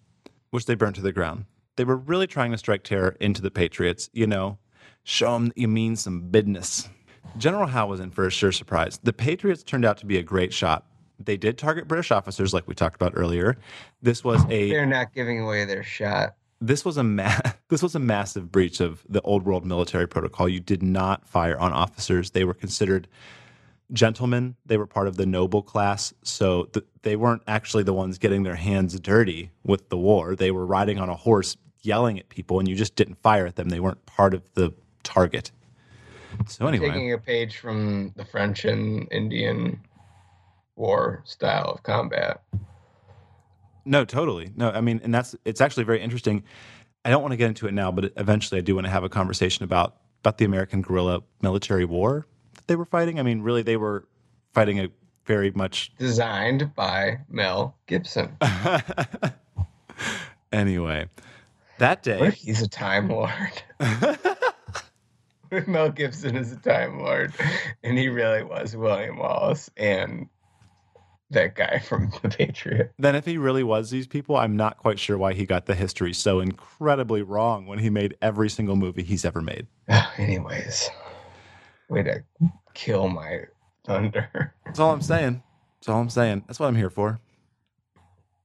[0.50, 1.46] which they burnt to the ground.
[1.78, 4.58] They were really trying to strike terror into the Patriots, you know,
[5.04, 6.90] show them that you mean some business.
[7.38, 9.00] General Howe was in for a sure surprise.
[9.04, 10.86] The Patriots turned out to be a great shot.
[11.20, 13.58] They did target British officers, like we talked about earlier.
[14.02, 16.36] This was a They're not giving away their shot.
[16.62, 17.40] this was a ma-
[17.70, 20.48] this was a massive breach of the old world military protocol.
[20.50, 22.32] You did not fire on officers.
[22.32, 23.08] They were considered
[23.94, 24.56] gentlemen.
[24.66, 28.44] They were part of the noble class, so th- they weren't actually the ones getting
[28.44, 30.36] their hands dirty with the war.
[30.36, 33.56] They were riding on a horse, yelling at people, and you just didn't fire at
[33.56, 33.70] them.
[33.70, 35.52] They weren't part of the target.
[36.48, 39.80] So anyway, Taking a page from the French and Indian
[40.76, 42.42] war style of combat.
[43.86, 44.52] No, totally.
[44.56, 46.44] No, I mean, and that's it's actually very interesting.
[47.04, 49.04] I don't want to get into it now, but eventually I do want to have
[49.04, 53.20] a conversation about about the American guerrilla military war that they were fighting.
[53.20, 54.08] I mean, really, they were
[54.54, 54.90] fighting a
[55.26, 55.92] very much.
[55.98, 58.38] Designed by Mel Gibson.
[60.52, 61.08] anyway,
[61.78, 63.64] that day, he's a Time Lord?
[65.68, 67.34] Mel Gibson is a Time Lord
[67.84, 70.28] and he really was William Wallace and
[71.32, 72.94] that guy from The Patriot.
[73.00, 75.76] then if he really was these people, I'm not quite sure why he got the
[75.76, 79.68] history so incredibly wrong when he made every single movie he's ever made.
[80.18, 80.90] Anyways,
[81.90, 82.24] way to
[82.74, 83.42] kill my
[83.86, 84.54] thunder.
[84.66, 85.42] That's all I'm saying.
[85.80, 86.44] That's all I'm saying.
[86.48, 87.20] That's what I'm here for.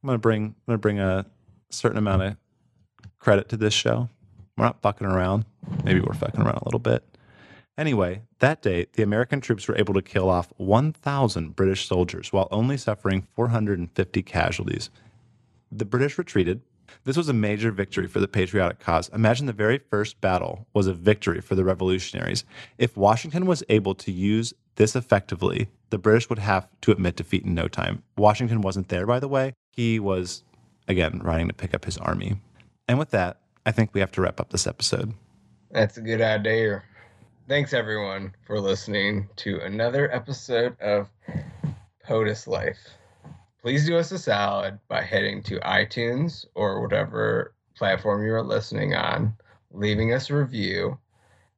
[0.03, 1.26] I'm gonna bring I'm gonna bring a
[1.70, 2.37] certain amount of
[3.18, 4.09] credit to this show.
[4.57, 5.45] We're not fucking around.
[5.85, 7.05] Maybe we're fucking around a little bit.
[7.81, 12.47] Anyway, that day, the American troops were able to kill off 1,000 British soldiers while
[12.51, 14.91] only suffering 450 casualties.
[15.72, 16.61] The British retreated.
[17.05, 19.09] This was a major victory for the patriotic cause.
[19.14, 22.45] Imagine the very first battle was a victory for the revolutionaries.
[22.76, 27.45] If Washington was able to use this effectively, the British would have to admit defeat
[27.45, 28.03] in no time.
[28.18, 29.55] Washington wasn't there, by the way.
[29.72, 30.45] He was,
[30.87, 32.43] again, riding to pick up his army.
[32.87, 35.14] And with that, I think we have to wrap up this episode.
[35.70, 36.83] That's a good idea.
[37.51, 41.09] Thanks everyone for listening to another episode of
[42.07, 42.78] POTUS Life.
[43.61, 48.94] Please do us a solid by heading to iTunes or whatever platform you are listening
[48.94, 49.34] on,
[49.72, 50.96] leaving us a review.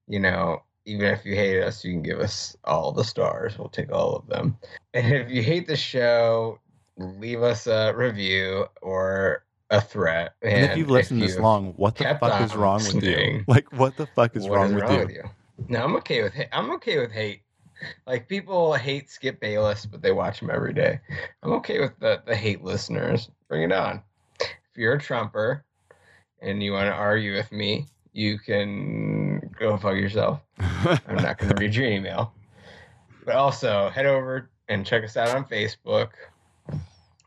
[0.08, 3.58] You know, even if you hate us, you can give us all the stars.
[3.58, 4.56] We'll take all of them.
[4.94, 6.58] And if you hate the show,
[6.96, 10.36] leave us a review or a threat.
[10.40, 13.44] And, if you've listened this long, what the fuck is wrong with you?
[13.46, 15.24] Like, what the fuck is what wrong, with, you?
[15.68, 16.48] No, I'm okay with hate.
[16.52, 17.42] I'm okay with hate.
[18.06, 21.00] Like people hate Skip Bayless, but they watch him every day.
[21.42, 23.30] I'm okay with the, the hate listeners.
[23.48, 24.02] Bring it on.
[24.40, 25.64] If you're a Trumper
[26.40, 30.40] and you want to argue with me, you can go fuck yourself.
[30.58, 32.32] I'm not going to read your email.
[33.24, 36.10] But also head over and check us out on Facebook.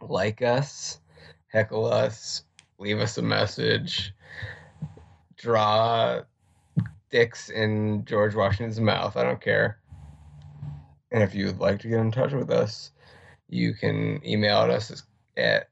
[0.01, 0.99] Like us,
[1.47, 2.43] heckle us,
[2.77, 4.13] leave us a message,
[5.37, 6.21] draw
[7.09, 9.15] dicks in George Washington's mouth.
[9.17, 9.79] I don't care.
[11.11, 12.91] And if you would like to get in touch with us,
[13.49, 15.03] you can email us
[15.37, 15.69] at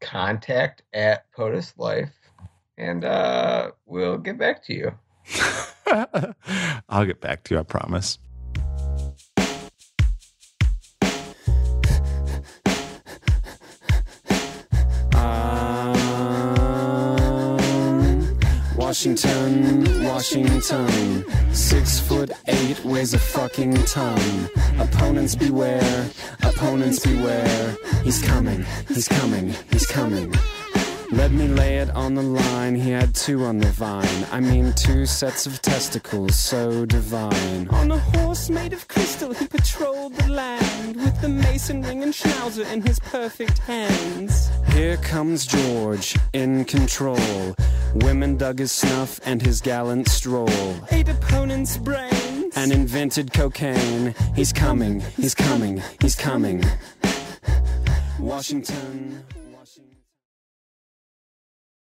[0.00, 2.12] contact at POTUS Life,
[2.76, 4.92] and uh, we'll get back to you.
[6.88, 8.18] I'll get back to you, I promise.
[18.86, 24.48] Washington, Washington, six foot eight, weighs a fucking ton.
[24.78, 26.08] Opponents beware,
[26.44, 27.76] opponents beware.
[28.04, 30.32] He's coming, he's coming, he's coming.
[31.10, 32.76] Let me lay it on the line.
[32.76, 34.26] He had two on the vine.
[34.30, 37.68] I mean, two sets of testicles so divine.
[37.70, 42.12] On a horse made of crystal, he patrolled the land with the mason ring and
[42.12, 44.48] schnauzer in his perfect hands.
[44.74, 47.56] Here comes George, in control.
[48.02, 50.48] Women dug his snuff and his gallant stroll.
[50.90, 52.56] Eight opponents' brains.
[52.56, 54.14] And invented cocaine.
[54.34, 56.62] He's coming, he's coming, he's coming.
[58.18, 59.24] Washington.